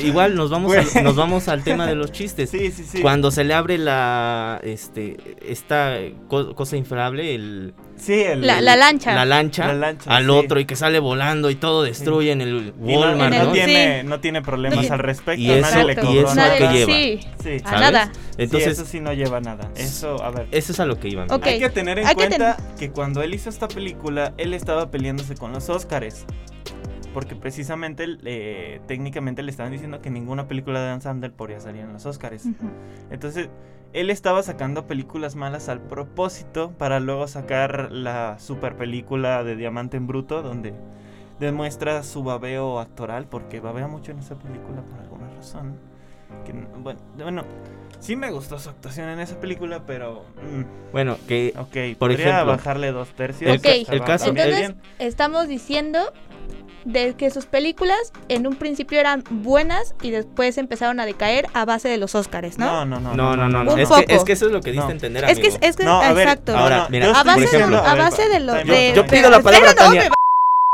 Igual 0.03 0.35
nos 0.35 0.51
vamos, 0.51 0.69
Bueno. 0.75 0.89
nos 1.05 1.17
vamos 1.17 1.49
al 1.49 1.63
tema 1.63 1.87
de 1.87 1.95
los 1.95 2.13
chistes. 2.13 2.51
Sí, 2.51 2.71
sí, 2.71 2.85
sí. 2.85 3.01
Cuando 3.01 3.31
se 3.31 3.45
le 3.45 3.55
abre 3.55 3.79
la, 3.79 4.61
este, 4.63 5.37
esta 5.47 5.97
co- 6.29 6.55
cosa 6.55 6.77
inflable, 6.77 7.35
el, 7.35 7.75
Sí, 8.03 8.15
el- 8.21 8.45
La, 8.45 8.61
la 8.61 8.75
lancha. 8.75 9.15
la 9.15 9.25
lancha, 9.25 9.69
La 9.69 9.75
lancha, 9.75 10.11
al 10.17 10.25
sí. 10.25 10.31
otro 10.31 10.59
y 10.59 10.65
que 10.65 10.75
sale 10.75 10.99
volando 10.99 11.51
y 11.51 11.55
todo 11.55 11.85
destruye 11.85 12.33
en 12.33 12.41
el 12.41 12.75
Walmart, 12.79 13.33
y 13.33 13.39
no 13.39 13.45
¿no? 13.45 13.51
Sí. 13.55 13.61
tiene, 13.65 14.03
no 14.03 14.19
tiene 14.21 14.43
problemas 14.43 14.91
al 14.91 14.99
respecto. 14.99 15.41
y 15.41 15.51
eso- 15.53 15.61
nadie 15.71 15.85
le 15.85 15.93
Exacto. 15.93 16.11
y 16.11 16.15
cobró 16.17 16.27
eso 16.29 16.35
nada. 16.35 16.55
a 16.55 16.59
qué 16.59 16.69
lleva. 16.73 16.93
Sí, 16.93 17.21
Sí. 17.43 17.63
a 17.65 17.71
nada. 17.81 18.07
Sí, 18.13 18.21
Entonces, 18.39 18.73
eso 18.73 18.85
sí 18.87 18.99
no 19.01 19.13
lleva 19.13 19.41
nada. 19.41 19.71
Eso, 19.77 20.21
a 20.23 20.31
ver. 20.31 20.49
eso 20.51 20.73
es 20.73 20.81
a 20.81 20.85
lo 20.87 20.99
que 20.99 21.09
iba. 21.11 21.23
amigo. 21.23 21.37
Ok. 21.37 21.47
Hay 21.47 21.61
que 21.61 21.71
tener 21.71 21.99
en 22.01 22.07
Hay 22.09 22.17
que 22.17 22.27
cuenta 22.27 22.57
que 22.79 22.91
cuando 22.91 23.23
él 23.23 23.35
hizo 23.35 23.49
esta 23.51 23.69
película, 23.69 24.35
él 24.37 24.53
estaba 24.53 24.91
peleándose 24.91 25.37
con 25.37 25.53
los 25.53 25.69
Oscars. 25.69 26.27
Porque 27.15 27.37
precisamente, 27.37 28.07
eh, 28.25 28.81
técnicamente 28.89 29.43
le 29.43 29.51
estaban 29.51 29.71
diciendo 29.71 30.01
que 30.01 30.09
ninguna 30.11 30.49
película 30.49 30.81
de 30.81 30.87
Dan 30.87 31.03
Sandler 31.03 31.31
podía 31.33 31.61
salir 31.61 31.83
en 31.83 31.93
los 31.93 32.07
Oscars. 32.07 32.47
Ujú. 32.47 32.71
Entonces, 33.11 33.49
él 33.93 34.11
estaba 34.11 34.43
sacando 34.43 34.87
películas 34.87 35.37
malas 35.37 35.69
al 35.69 35.81
propósito 35.81 36.73
para 36.79 37.01
luego 37.01 37.27
sacar 37.29 37.91
la 37.93 38.39
super 38.39 38.77
película 38.77 39.45
de 39.45 39.57
Diamante 39.57 39.97
en 39.97 40.07
Bruto, 40.07 40.43
donde 40.43 40.75
demuestra 41.41 42.03
su 42.03 42.23
babeo 42.23 42.79
actoral, 42.81 43.27
porque 43.27 43.61
babea 43.61 43.89
mucho 43.89 44.13
en 44.13 44.19
esa 44.21 44.37
película 44.37 44.83
por 44.83 45.01
alguna 45.01 45.29
razón. 45.35 45.77
Que, 46.47 46.53
bueno, 46.53 47.01
bueno, 47.17 47.45
sí 47.99 48.17
me 48.17 48.31
gustó 48.31 48.59
su 48.59 48.71
actuación 48.71 49.09
en 49.11 49.21
esa 49.21 49.39
película, 49.39 49.85
pero... 49.87 50.25
mm, 50.37 50.93
Bueno, 50.93 51.17
que 51.29 51.53
Ok, 51.59 51.99
Por 51.99 52.11
podría 52.11 52.29
ejemplo, 52.31 52.53
bajarle 52.53 52.93
dos 52.93 53.09
tercios. 53.11 53.51
el 53.51 53.61
el 53.91 54.03
caso- 54.05 54.29
Entonces, 54.31 54.57
bien. 54.57 54.81
estamos 54.99 55.49
diciendo 55.49 55.99
de 56.85 57.15
que 57.15 57.31
sus 57.31 57.47
películas 57.47 57.99
en 58.29 58.47
un 58.47 58.57
principio 58.57 58.99
eran 58.99 59.23
buenas 59.31 59.95
y 60.03 60.11
después 60.11 60.59
empezaron 60.59 60.99
a 61.01 61.07
decaer 61.07 61.47
a 61.55 61.65
base 61.65 61.89
de 61.89 61.97
los 61.99 62.15
Oscars, 62.15 62.59
¿no? 62.59 62.85
No, 62.85 63.01
no, 63.01 63.01
no. 63.01 63.15
no, 63.15 63.37
no, 63.37 63.49
no, 63.49 63.65
no. 63.65 63.77
Es, 63.77 63.89
que, 63.89 64.15
es 64.15 64.25
que 64.25 64.33
eso 64.33 64.47
es 64.47 64.53
lo 64.53 64.61
que 64.61 64.71
diste 64.73 64.85
No. 64.85 64.89
a 64.89 64.93
entender, 64.93 65.25
es 65.25 65.39
que 65.39 65.47
es, 65.49 65.55
amigo. 65.55 65.69
es 65.71 65.77
que 65.77 65.85
No, 65.85 66.01
a 66.03 66.13
ver, 66.13 66.27
exacto. 66.29 66.57
ahora, 66.57 66.87
mira, 66.91 67.11
a 67.11 67.15
por 67.15 67.27
base, 67.27 67.41
de, 67.41 67.47
ejemplo, 67.47 67.69
lo- 67.77 67.85
a 67.87 67.95
base 67.95 68.29
de 68.29 68.41
lo 68.41 68.53
time 68.55 68.61
out, 68.61 68.69
de 68.69 68.93
Yo 68.97 69.07
pido 69.07 69.31
la 69.31 69.41
palabra, 69.41 69.69
Espera, 69.71 69.85
no, 69.85 69.93
Tania. 69.95 70.11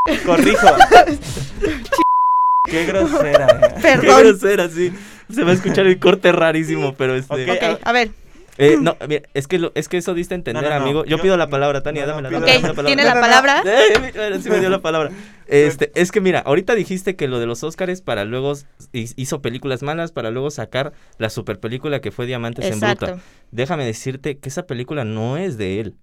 me 0.08 0.18
Corrijo. 0.20 0.66
Qué 2.64 2.84
grosera. 2.84 3.46
eh. 3.46 3.74
Qué 3.76 3.80
Perdón. 3.82 4.20
grosera, 4.20 4.68
sí. 4.68 4.92
Se 5.32 5.44
va 5.44 5.50
a 5.50 5.54
escuchar 5.54 5.86
el 5.86 5.98
corte 5.98 6.32
rarísimo, 6.32 6.94
pero 6.94 7.14
este... 7.14 7.50
Ok, 7.50 7.56
Ok, 7.74 7.80
a 7.84 7.92
ver, 7.92 8.10
Eh, 8.58 8.76
no, 8.80 8.96
mira, 9.08 9.22
es 9.34 9.46
que, 9.46 9.58
lo, 9.58 9.70
es 9.76 9.88
que 9.88 9.96
eso 9.98 10.14
diste 10.14 10.34
a 10.34 10.36
entender, 10.36 10.64
No, 10.64 10.68
no, 10.68 10.76
no. 10.78 10.84
amigo. 10.84 11.04
Yo, 11.04 11.16
Yo- 11.16 11.22
pido 11.22 11.36
la 11.36 11.48
palabra, 11.48 11.82
Tania, 11.82 12.06
no, 12.06 12.20
no, 12.20 12.22
dámela, 12.22 12.28
pido 12.28 12.40
dámela, 12.40 12.58
ok, 12.70 12.76
dámela 12.76 12.86
tiene 12.88 13.04
la 13.04 13.10
no, 13.10 13.20
no. 13.20 13.20
palabra. 13.20 13.62
Eh, 13.64 14.40
sí 14.42 14.50
me 14.50 14.60
dio 14.60 14.68
la 14.70 14.80
palabra. 14.80 15.10
Este, 15.46 15.92
es 15.94 16.12
que 16.12 16.20
mira, 16.20 16.40
ahorita 16.40 16.74
dijiste 16.74 17.16
que 17.16 17.26
lo 17.26 17.38
de 17.40 17.46
los 17.46 17.62
Oscars 17.64 18.02
para 18.02 18.24
luego 18.26 18.52
hi- 18.92 19.08
hizo 19.16 19.40
películas 19.40 19.82
malas 19.82 20.12
para 20.12 20.30
luego 20.30 20.50
sacar 20.50 20.92
la 21.16 21.30
super 21.30 21.58
película 21.58 22.00
que 22.02 22.10
fue 22.10 22.26
Diamantes 22.26 22.66
en 22.66 22.80
Bruta. 22.80 22.92
Exacto. 23.06 23.20
Déjame 23.50 23.86
decirte 23.86 24.36
que 24.38 24.48
esa 24.50 24.66
película 24.66 25.04
no 25.04 25.38
es 25.38 25.56
de 25.56 25.80
él. 25.80 25.94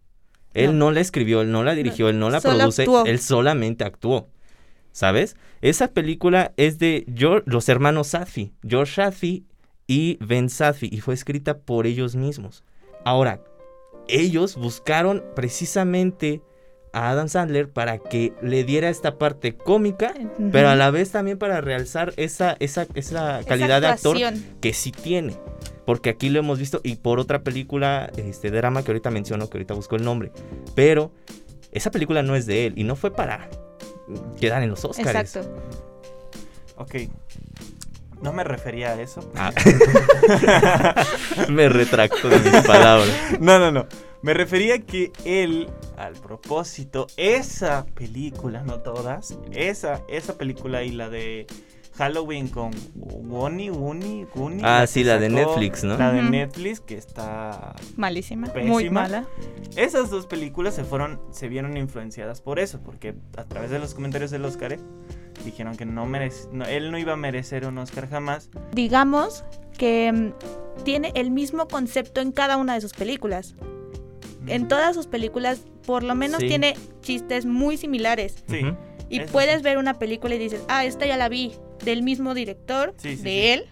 Él 0.55 0.77
no, 0.79 0.89
la 0.91 1.01
escribió, 1.01 1.41
él 1.41 1.51
no 1.51 1.63
la 1.63 1.75
dirigió, 1.75 2.09
él 2.09 2.17
no 2.17 2.29
la 2.31 2.39
Solo 2.41 2.57
produce, 2.57 2.83
actuó. 2.83 3.05
él 3.05 3.19
solamente 3.19 3.83
actuó. 3.83 4.29
¿Sabes? 4.91 5.35
Esa 5.61 5.89
película 5.89 6.53
es 6.57 6.79
de 6.79 7.05
Geor- 7.07 7.43
los 7.45 7.67
hermanos 7.69 8.07
Sadfi, 8.07 8.53
George 8.67 8.93
Sadfi 8.95 9.45
y 9.87 10.17
Ben 10.21 10.49
Sadfi, 10.49 10.89
y 10.91 10.99
fue 10.99 11.13
escrita 11.13 11.59
por 11.59 11.85
ellos 11.85 12.15
mismos. 12.15 12.63
Ahora, 13.03 13.41
ellos 14.07 14.55
buscaron 14.55 15.23
precisamente 15.35 16.41
a 16.93 17.09
Adam 17.09 17.27
Sandler 17.27 17.69
para 17.69 17.97
que 17.97 18.33
le 18.41 18.63
diera 18.63 18.89
esta 18.89 19.17
parte 19.17 19.55
cómica, 19.55 20.13
pero 20.51 20.69
a 20.69 20.75
la 20.75 20.91
vez 20.91 21.11
también 21.11 21.37
para 21.37 21.59
realzar 21.61 22.13
esa, 22.15 22.55
esa, 22.59 22.87
esa 22.95 23.41
calidad 23.45 23.81
de 23.81 23.87
actor 23.87 24.17
que 24.61 24.73
sí 24.73 24.91
tiene. 24.91 25.33
Porque 25.85 26.09
aquí 26.09 26.29
lo 26.29 26.39
hemos 26.39 26.57
visto 26.57 26.81
y 26.83 26.95
por 26.95 27.19
otra 27.19 27.43
película, 27.43 28.11
este 28.17 28.49
drama 28.49 28.83
que 28.83 28.91
ahorita 28.91 29.11
menciono, 29.11 29.49
que 29.49 29.57
ahorita 29.57 29.75
busco 29.75 29.95
el 29.95 30.03
nombre. 30.03 30.31
Pero 30.73 31.11
esa 31.71 31.91
película 31.91 32.23
no 32.23 32.35
es 32.35 32.45
de 32.45 32.65
él 32.65 32.73
y 32.75 32.85
no 32.85 32.95
fue 32.95 33.11
para 33.11 33.49
quedar 34.39 34.63
en 34.63 34.69
los 34.69 34.83
Oscars. 34.83 35.35
Exacto. 35.35 35.53
Ok. 36.77 36.95
No 38.21 38.33
me 38.33 38.43
refería 38.43 38.91
a 38.91 39.01
eso. 39.01 39.29
Ah. 39.35 39.51
Me 41.49 41.69
retracto 41.69 42.29
de 42.29 42.39
mis 42.39 42.61
palabras. 42.65 43.09
No, 43.39 43.59
no, 43.59 43.71
no. 43.71 43.87
Me 44.21 44.33
refería 44.33 44.79
que 44.79 45.11
él, 45.23 45.69
al 45.97 46.13
propósito, 46.13 47.05
esa 47.15 47.85
película, 47.93 48.63
no 48.63 48.79
todas, 48.79 49.37
esa, 49.51 50.01
esa 50.07 50.35
película 50.35 50.83
y 50.83 50.91
la 50.91 51.09
de 51.09 51.45
Halloween 51.97 52.47
con 52.49 52.71
Wonnie, 52.95 53.71
Woonie, 53.71 54.25
Goonie. 54.35 54.61
Ah, 54.63 54.85
sí, 54.87 55.03
la 55.03 55.17
de 55.17 55.29
Netflix, 55.29 55.83
¿no? 55.83 55.97
La 55.97 56.11
de. 56.11 56.21
Netflix, 56.23 56.81
que 56.81 56.97
está 56.97 57.75
Malísima. 57.95 58.47
Pésima. 58.47 58.71
Muy 58.73 58.89
mala. 58.89 59.25
Esas 59.75 60.09
dos 60.09 60.27
películas 60.27 60.75
se 60.75 60.83
fueron, 60.83 61.19
se 61.31 61.47
vieron 61.47 61.77
influenciadas 61.77 62.41
por 62.41 62.59
eso, 62.59 62.79
porque 62.81 63.15
a 63.37 63.43
través 63.45 63.69
de 63.71 63.79
los 63.79 63.93
comentarios 63.93 64.31
del 64.31 64.43
Oscar 64.45 64.73
eh, 64.73 64.79
dijeron 65.45 65.75
que 65.77 65.85
no 65.85 66.05
merece, 66.05 66.49
no, 66.51 66.65
él 66.65 66.91
no 66.91 66.97
iba 66.97 67.13
a 67.13 67.17
merecer 67.17 67.65
un 67.65 67.77
Oscar 67.77 68.09
jamás. 68.09 68.49
Digamos 68.73 69.45
que 69.77 70.11
mm, 70.11 70.83
tiene 70.83 71.11
el 71.15 71.31
mismo 71.31 71.67
concepto 71.67 72.19
en 72.21 72.31
cada 72.31 72.57
una 72.57 72.73
de 72.73 72.81
sus 72.81 72.93
películas. 72.93 73.55
En 74.47 74.67
todas 74.67 74.95
sus 74.95 75.07
películas, 75.07 75.61
por 75.87 76.03
lo 76.03 76.13
menos 76.13 76.39
Sí. 76.39 76.47
tiene 76.47 76.75
chistes 77.01 77.45
muy 77.47 77.77
similares. 77.77 78.43
Sí. 78.47 78.61
Y 79.09 79.19
Eso 79.19 79.31
puedes 79.31 79.57
sí. 79.57 79.63
ver 79.63 79.77
una 79.77 79.99
película 79.99 80.35
y 80.35 80.37
dices, 80.39 80.61
ah, 80.67 80.85
esta 80.85 81.05
ya 81.05 81.17
la 81.17 81.29
vi, 81.29 81.53
del 81.83 82.01
mismo 82.03 82.33
director, 82.33 82.93
Sí, 82.97 83.15
sí, 83.17 83.23
de 83.23 83.29
sí. 83.29 83.47
él 83.47 83.65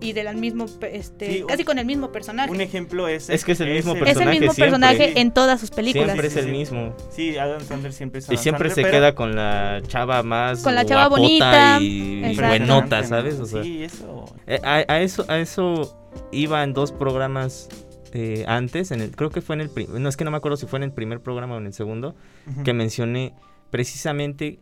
y 0.00 0.12
del 0.12 0.36
mismo, 0.36 0.66
este, 0.92 1.32
Sí, 1.32 1.44
casi 1.48 1.64
con 1.64 1.78
el 1.78 1.86
mismo 1.86 2.12
personaje. 2.12 2.50
Un 2.50 2.60
ejemplo 2.60 3.08
es 3.08 3.30
Es 3.30 3.42
que 3.44 3.52
es 3.52 3.60
el 3.60 3.70
mismo 3.72 3.92
es 3.92 3.98
el 4.00 4.04
personaje 4.04 4.30
mismo 4.40 4.52
siempre. 4.52 4.64
personaje 4.78 5.20
en 5.20 5.30
todas 5.32 5.60
sus 5.60 5.70
películas. 5.70 6.08
Siempre 6.08 6.26
es 6.26 6.32
Sí, 6.34 6.38
el 6.40 6.44
sí. 6.46 6.50
mismo. 6.50 6.96
Sí, 7.10 7.38
Adam 7.38 7.60
Sandler 7.62 7.92
siempre 7.94 8.18
es 8.18 8.26
Y 8.28 8.32
Adam 8.32 8.42
siempre 8.42 8.68
Sandler, 8.68 8.86
se 8.86 8.90
queda 8.92 9.14
con 9.14 9.34
la 9.34 9.80
chava 9.86 10.22
más 10.22 10.62
Con 10.62 10.74
la 10.74 10.84
chava 10.84 11.08
bonita. 11.08 11.78
y 11.80 12.22
Exacto. 12.24 12.48
buenota, 12.48 13.02
¿sabes? 13.04 13.40
O 13.40 13.46
sea, 13.46 13.62
sí, 13.62 13.82
eso. 13.84 14.26
eh, 14.46 14.60
a, 14.62 14.84
a 14.92 15.00
eso 15.00 15.24
a 15.28 15.38
eso 15.38 15.96
iba 16.32 16.62
en 16.64 16.74
dos 16.74 16.92
programas 16.92 17.68
eh, 18.12 18.44
antes, 18.46 18.90
en 18.90 19.00
el, 19.00 19.10
creo 19.12 19.30
que 19.30 19.40
fue 19.40 19.54
en 19.56 19.62
el 19.62 19.70
no 19.88 20.08
es 20.08 20.16
que 20.16 20.24
no 20.24 20.30
me 20.30 20.36
acuerdo 20.36 20.56
si 20.56 20.66
fue 20.66 20.78
en 20.78 20.82
el 20.84 20.92
primer 20.92 21.20
programa 21.20 21.54
o 21.54 21.58
en 21.58 21.66
el 21.66 21.72
segundo, 21.72 22.14
que 22.62 22.72
mencioné 22.74 23.32
precisamente 23.74 24.60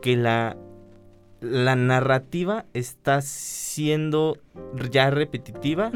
que 0.00 0.16
la 0.16 0.56
la 1.42 1.76
narrativa 1.76 2.64
está 2.72 3.20
siendo 3.20 4.38
ya 4.90 5.10
repetitiva 5.10 5.90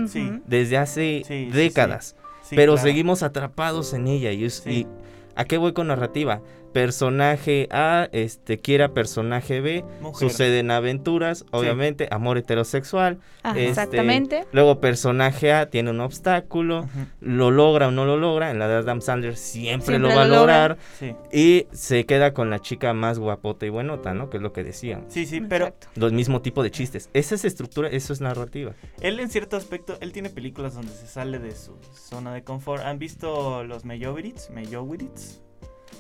desde 0.46 0.76
hace 0.76 1.22
Sí, 1.26 1.46
sí, 1.46 1.50
décadas. 1.50 2.14
Sí, 2.42 2.54
pero 2.57 2.74
claro. 2.74 2.87
seguimos 2.87 3.22
atrapados 3.22 3.94
en 3.94 4.09
ella. 4.09 4.31
Y, 4.33 4.44
es- 4.44 4.57
Sí. 4.62 4.70
y 4.81 4.87
¿a 5.35 5.46
qué 5.46 5.57
voy 5.57 5.72
con 5.72 5.87
narrativa? 5.87 6.42
Personaje 6.72 7.68
A 7.70 8.09
este 8.12 8.59
quiera 8.59 8.92
personaje 8.94 9.61
B, 9.61 9.85
Mujer. 10.00 10.31
suceden 10.31 10.70
aventuras, 10.70 11.44
obviamente, 11.50 12.09
amor 12.11 12.38
heterosexual. 12.38 13.18
Ah, 13.42 13.50
este, 13.50 13.68
Exactamente. 13.68 14.46
Luego 14.52 14.81
personaje 14.81 15.52
A 15.52 15.70
tiene 15.70 15.90
un 15.90 16.00
obstáculo, 16.00 16.88
lo 17.20 17.50
logra 17.50 17.88
o 17.88 17.90
no 17.90 18.04
lo 18.04 18.16
logra, 18.16 18.50
en 18.50 18.59
la 18.59 18.68
de 18.68 18.74
Adam 18.76 19.00
Sandler 19.00 19.37
siempre, 19.37 19.96
Siempre 19.96 19.98
lo 19.98 20.09
va 20.09 20.22
a 20.22 20.26
lo 20.26 20.37
logra. 20.37 20.68
lograr 20.68 20.78
Sí, 20.98 21.14
y 21.33 21.66
se 21.72 22.07
queda 22.07 22.33
con 22.33 22.50
la 22.50 22.61
chica 22.61 22.92
más 22.94 23.18
guapota 23.18 23.66
y 23.66 23.68
buenota, 23.68 24.14
¿no? 24.14 24.31
Que 24.31 24.37
es 24.38 24.42
lo 24.42 24.52
que 24.52 24.64
decíamos. 24.64 25.07
sí, 25.12 25.26
sí, 25.26 25.40
pero 25.40 25.66
Exacto. 25.66 25.88
Los 25.96 26.12
mismo 26.12 26.40
tipo 26.42 26.62
de 26.62 26.70
chistes. 26.70 27.11
Esa 27.14 27.35
es 27.35 27.44
estructura, 27.44 27.88
eso 27.88 28.12
es 28.12 28.20
narrativa. 28.20 28.72
él 29.00 29.20
en 29.20 29.31
cierto 29.31 29.57
aspecto, 29.57 29.98
él 30.00 30.12
tiene 30.12 30.31
películas 30.31 30.74
donde 30.74 30.92
se 30.92 31.07
sale 31.07 31.38
de 31.38 31.52
su 31.54 31.76
zona 31.94 32.33
de 32.35 32.42
confort. 32.42 32.83
¿Han 32.85 32.98
visto 32.98 33.64
los 33.64 33.85
Meyowitz? 33.85 34.50
Meyowitz. 34.50 35.40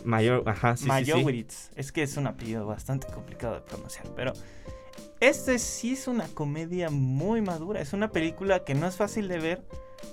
Mayor, 0.04 0.42
ajá, 0.48 0.76
sí, 0.76 0.84
sí, 0.84 0.88
sí. 0.88 1.12
Meyowitz. 1.12 1.70
Es 1.76 1.92
que 1.92 2.02
es 2.02 2.16
un 2.16 2.26
apellido 2.26 2.66
bastante 2.66 3.06
complicado 3.08 3.54
de 3.54 3.60
pronunciar, 3.62 4.06
pero 4.14 4.32
este 5.20 5.58
sí 5.58 5.92
es 5.92 6.06
una 6.08 6.28
comedia 6.28 6.90
muy 6.90 7.40
madura. 7.42 7.80
Es 7.80 7.92
una 7.92 8.10
película 8.12 8.64
que 8.64 8.74
no 8.74 8.86
es 8.86 8.96
fácil 8.96 9.28
de 9.28 9.38
ver, 9.38 9.62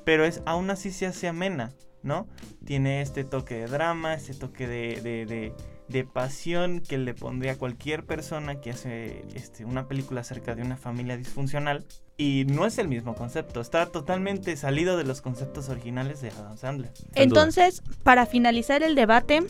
pero 0.04 0.26
es 0.26 0.42
aún 0.46 0.70
así 0.72 0.92
se 0.92 1.06
hace 1.06 1.28
amena, 1.28 1.74
¿no? 2.02 2.28
Tiene 2.66 3.02
este 3.02 3.24
toque 3.24 3.56
de 3.56 3.68
drama, 3.68 4.16
este 4.16 4.34
toque 4.34 4.68
de, 4.68 5.02
de, 5.02 5.26
de- 5.26 5.54
de 5.88 6.04
pasión 6.04 6.80
que 6.80 6.98
le 6.98 7.14
pondría 7.14 7.52
a 7.52 7.56
cualquier 7.58 8.08
persona 8.08 8.60
que 8.60 8.72
hace 8.72 9.24
este, 9.36 9.66
una 9.66 9.88
película 9.88 10.22
acerca 10.22 10.56
de 10.56 10.64
una 10.64 10.78
familia 10.78 11.16
disfuncional. 11.16 11.86
Y 12.18 12.46
no 12.48 12.66
es 12.66 12.78
el 12.78 12.88
mismo 12.88 13.14
concepto, 13.14 13.60
está 13.60 13.88
totalmente 13.88 14.56
salido 14.56 14.96
de 14.96 15.04
los 15.04 15.22
conceptos 15.22 15.68
originales 15.68 16.22
de 16.22 16.30
Adam 16.30 16.58
Sandler. 16.58 16.92
Entonces, 17.14 17.84
para 18.04 18.26
finalizar 18.26 18.84
el 18.84 18.96
debate, 18.96 19.44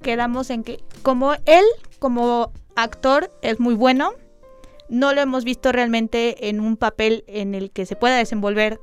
quedamos 0.00 0.50
en 0.50 0.62
que 0.62 0.84
como 1.02 1.34
él, 1.46 1.64
como 1.98 2.52
actor, 2.76 3.30
es 3.42 3.58
muy 3.58 3.74
bueno, 3.74 4.12
no 4.88 5.12
lo 5.14 5.20
hemos 5.20 5.44
visto 5.44 5.72
realmente 5.72 6.48
en 6.48 6.60
un 6.60 6.76
papel 6.76 7.24
en 7.26 7.54
el 7.54 7.70
que 7.72 7.86
se 7.86 7.96
pueda 7.96 8.16
desenvolver 8.16 8.80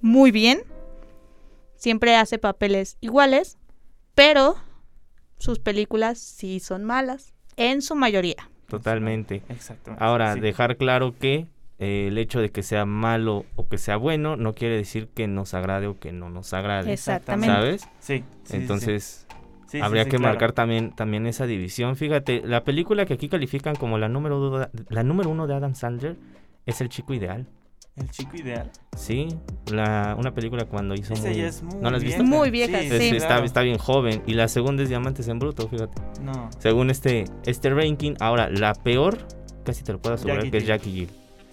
muy 0.00 0.30
bien. 0.30 0.62
Siempre 1.76 2.16
hace 2.16 2.38
papeles 2.38 2.96
iguales, 3.00 3.58
pero 4.14 4.56
sus 5.38 5.58
películas 5.58 6.18
sí 6.18 6.60
son 6.60 6.84
malas, 6.84 7.34
en 7.56 7.82
su 7.82 7.94
mayoría. 7.94 8.48
Totalmente. 8.68 9.42
Exactamente. 9.48 10.02
Ahora, 10.02 10.34
sí. 10.34 10.40
dejar 10.40 10.76
claro 10.76 11.14
que 11.18 11.46
eh, 11.82 12.06
el 12.08 12.18
hecho 12.18 12.40
de 12.40 12.50
que 12.50 12.62
sea 12.62 12.84
malo 12.84 13.44
o 13.56 13.68
que 13.68 13.76
sea 13.78 13.96
bueno 13.96 14.36
no 14.36 14.54
quiere 14.54 14.76
decir 14.76 15.08
que 15.08 15.26
nos 15.26 15.52
agrade 15.54 15.86
o 15.88 15.98
que 15.98 16.12
no 16.12 16.30
nos 16.30 16.52
agrade. 16.52 16.92
Exactamente. 16.92 17.52
¿Sabes? 17.54 17.88
Sí, 17.98 18.24
Entonces, 18.50 19.26
sí. 19.28 19.36
Sí, 19.66 19.78
sí, 19.78 19.80
habría 19.80 20.04
sí, 20.04 20.10
que 20.10 20.16
claro. 20.18 20.32
marcar 20.34 20.52
también, 20.52 20.92
también 20.94 21.26
esa 21.26 21.46
división. 21.46 21.96
Fíjate, 21.96 22.42
la 22.44 22.62
película 22.62 23.06
que 23.06 23.14
aquí 23.14 23.28
califican 23.28 23.74
como 23.74 23.96
la 23.98 24.08
número, 24.08 24.38
uno- 24.38 24.68
la 24.90 25.02
número 25.02 25.30
uno 25.30 25.46
de 25.46 25.54
Adam 25.54 25.74
Sandler 25.74 26.16
es 26.66 26.80
El 26.80 26.88
Chico 26.88 27.14
Ideal. 27.14 27.46
El 27.94 28.08
chico 28.10 28.36
ideal. 28.38 28.70
Sí, 28.96 29.28
la, 29.70 30.16
una 30.18 30.32
película 30.32 30.64
cuando 30.64 30.94
hizo 30.94 31.12
Esa 31.12 31.28
muy- 31.28 31.36
ya 31.36 31.46
es 31.48 31.62
muy 31.62 31.74
¿No 31.78 31.90
la 31.90 31.98
has 31.98 32.02
visto? 32.02 32.22
vieja. 32.22 32.36
Muy 32.38 32.50
vieja, 32.50 32.78
sí. 32.80 32.86
está, 33.16 33.26
claro. 33.26 33.44
está 33.44 33.60
bien 33.60 33.76
joven. 33.76 34.22
Y 34.26 34.32
la 34.32 34.48
segunda 34.48 34.82
es 34.82 34.88
Diamantes 34.88 35.28
en 35.28 35.38
Bruto, 35.38 35.68
fíjate. 35.68 36.00
No. 36.22 36.48
Según 36.58 36.88
este, 36.88 37.24
este 37.44 37.68
ranking, 37.68 38.14
ahora 38.18 38.48
la 38.48 38.72
peor, 38.74 39.18
casi 39.64 39.84
te 39.84 39.92
lo 39.92 40.00
puedo 40.00 40.14
asegurar 40.14 40.38
Jackie 40.38 40.50
que 40.52 40.56
es. 40.56 40.66
Jackie 40.66 40.90
Jill. 40.90 41.10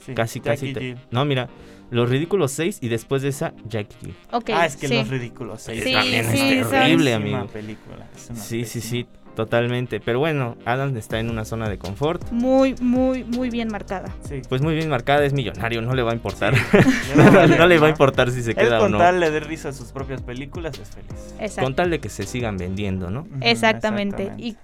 Sí, 0.09 0.15
Casi, 0.15 0.39
casi. 0.41 0.67
Jackie 0.67 0.73
te- 0.73 0.85
Jill. 0.95 0.97
No, 1.11 1.25
mira, 1.25 1.49
Los 1.91 2.09
Ridículos 2.09 2.51
6 2.51 2.79
y 2.81 2.87
después 2.89 3.21
de 3.23 3.29
esa, 3.29 3.53
Jackie 3.67 3.95
Jill. 4.01 4.15
Ok, 4.31 4.49
Ah, 4.53 4.65
es 4.67 4.75
que 4.75 4.87
sí. 4.87 4.95
Los 4.95 5.07
Ridículos. 5.07 5.61
Sí, 5.63 5.79
también 5.91 6.25
sí, 6.29 6.53
es 6.53 6.61
son- 6.63 6.71
terrible, 6.71 7.13
amigo. 7.15 7.47
película. 7.47 8.07
es 8.15 8.29
una 8.29 8.39
Sí, 8.39 8.63
sí, 8.65 8.79
sí, 8.79 9.07
totalmente. 9.35 9.99
Pero 9.99 10.19
bueno, 10.19 10.55
Adam 10.65 10.95
está 10.97 11.19
en 11.19 11.29
una 11.31 11.45
zona 11.45 11.67
de 11.67 11.79
confort. 11.79 12.29
Muy, 12.31 12.75
muy, 12.81 13.23
muy 13.23 13.49
bien 13.49 13.69
marcada. 13.69 14.13
Sí. 14.27 14.41
Pues 14.49 14.61
muy 14.61 14.75
bien 14.75 14.87
marcada, 14.89 15.25
es 15.25 15.33
millonario, 15.33 15.81
no 15.81 15.95
le 15.95 16.03
va 16.03 16.11
a 16.11 16.13
importar. 16.13 16.53
No, 17.57 17.65
le 17.67 17.79
va 17.79 17.87
a 17.87 17.89
importar 17.89 18.29
si 18.29 18.43
se 18.43 18.51
Él 18.51 18.57
queda 18.57 18.77
o 18.77 18.81
con 18.81 18.91
no. 18.91 18.97
tal 18.99 19.19
le 19.19 19.31
dé 19.31 19.39
risa 19.39 19.69
a 19.69 19.73
sus 19.73 19.91
propias 19.91 20.21
películas 20.21 20.77
es 20.77 20.89
feliz. 20.89 21.33
Exacto. 21.39 21.63
Con 21.63 21.75
tal 21.75 21.89
de 21.89 21.99
que 21.99 22.09
se 22.09 22.23
sigan 22.23 22.57
vendiendo, 22.57 23.09
¿no? 23.09 23.21
Ujú, 23.21 23.31
Exactamente. 23.41 24.31
Y 24.37 24.57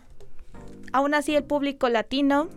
aún 0.94 1.14
así 1.16 1.36
el 1.36 1.44
público 1.44 1.90
latino 1.90 2.50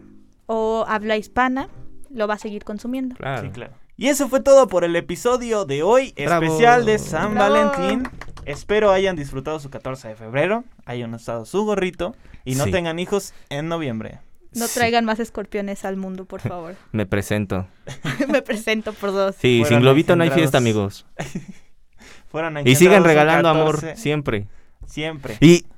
o 0.46 0.84
habla 0.88 1.16
hispana 1.16 1.68
lo 2.10 2.26
va 2.28 2.34
a 2.34 2.38
seguir 2.38 2.64
consumiendo. 2.64 3.14
Claro. 3.16 3.42
Sí, 3.42 3.48
claro. 3.50 3.72
Y 3.96 4.08
eso 4.08 4.28
fue 4.28 4.40
todo 4.40 4.68
por 4.68 4.84
el 4.84 4.94
episodio 4.96 5.64
de 5.64 5.82
hoy, 5.82 6.14
Bravo. 6.16 6.44
especial 6.44 6.84
de 6.84 6.98
San 6.98 7.34
Bravo. 7.34 7.54
Valentín. 7.54 8.08
Espero 8.44 8.92
hayan 8.92 9.16
disfrutado 9.16 9.58
su 9.60 9.70
14 9.70 10.08
de 10.08 10.14
febrero, 10.14 10.64
hayan 10.86 11.12
usado 11.14 11.44
su 11.44 11.64
gorrito 11.64 12.14
y 12.44 12.54
no 12.54 12.64
Sí. 12.64 12.70
tengan 12.70 12.98
hijos 12.98 13.34
en 13.50 13.68
noviembre. 13.68 14.20
No 14.54 14.66
Sí. 14.66 14.74
traigan 14.78 15.04
más 15.04 15.18
escorpiones 15.20 15.84
al 15.84 15.96
mundo, 15.96 16.24
por 16.24 16.40
favor. 16.52 16.76
Me 16.92 17.06
presento. 17.06 17.66
Me 18.28 18.40
presento 18.40 18.92
por 18.92 19.12
dos. 19.12 19.36
Sí, 19.36 19.58
Fueron 19.60 19.78
sin 19.80 19.82
globito 19.82 20.16
no 20.16 20.22
hay 20.22 20.30
fiesta, 20.30 20.58
amigos. 20.58 21.04
Fueron 22.30 22.66
Y 22.66 22.74
sigan 22.76 23.04
regalando 23.04 23.48
amor 23.48 23.76
14, 23.76 23.96
siempre. 24.00 24.46
Siempre. 24.88 25.36
Y. 25.40 25.64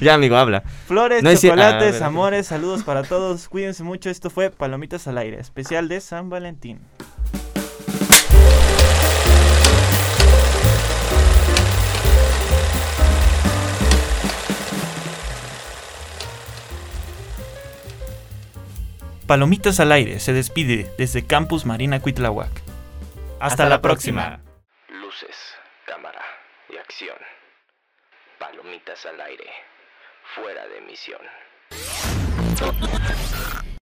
Ya, 0.00 0.14
amigo, 0.14 0.36
habla. 0.36 0.62
Flores, 0.86 1.22
No 1.22 1.32
chocolates, 1.34 1.88
Ah, 1.88 1.92
verdad. 1.92 2.02
amores, 2.02 2.46
saludos 2.46 2.82
para 2.82 3.02
todos. 3.02 3.48
Cuídense 3.48 3.82
mucho. 3.82 4.10
Esto 4.10 4.30
fue 4.30 4.50
Palomitas 4.50 5.06
al 5.08 5.18
Aire, 5.18 5.40
especial 5.40 5.88
de 5.88 6.00
San 6.00 6.28
Valentín. 6.28 6.80
Palomitas 19.26 19.80
al 19.80 19.92
Aire 19.92 20.20
se 20.20 20.32
despide 20.32 20.90
desde 20.98 21.22
Campus 21.22 21.64
Marina 21.64 22.00
Cuitlahuac. 22.00 22.50
Hasta, 23.40 23.68
la 23.68 23.80
próxima. 23.80 24.40
Palomitas 28.38 29.06
al 29.06 29.20
aire. 29.20 29.50
Fuera 30.34 30.66
de 30.66 30.80
misión. 30.82 31.20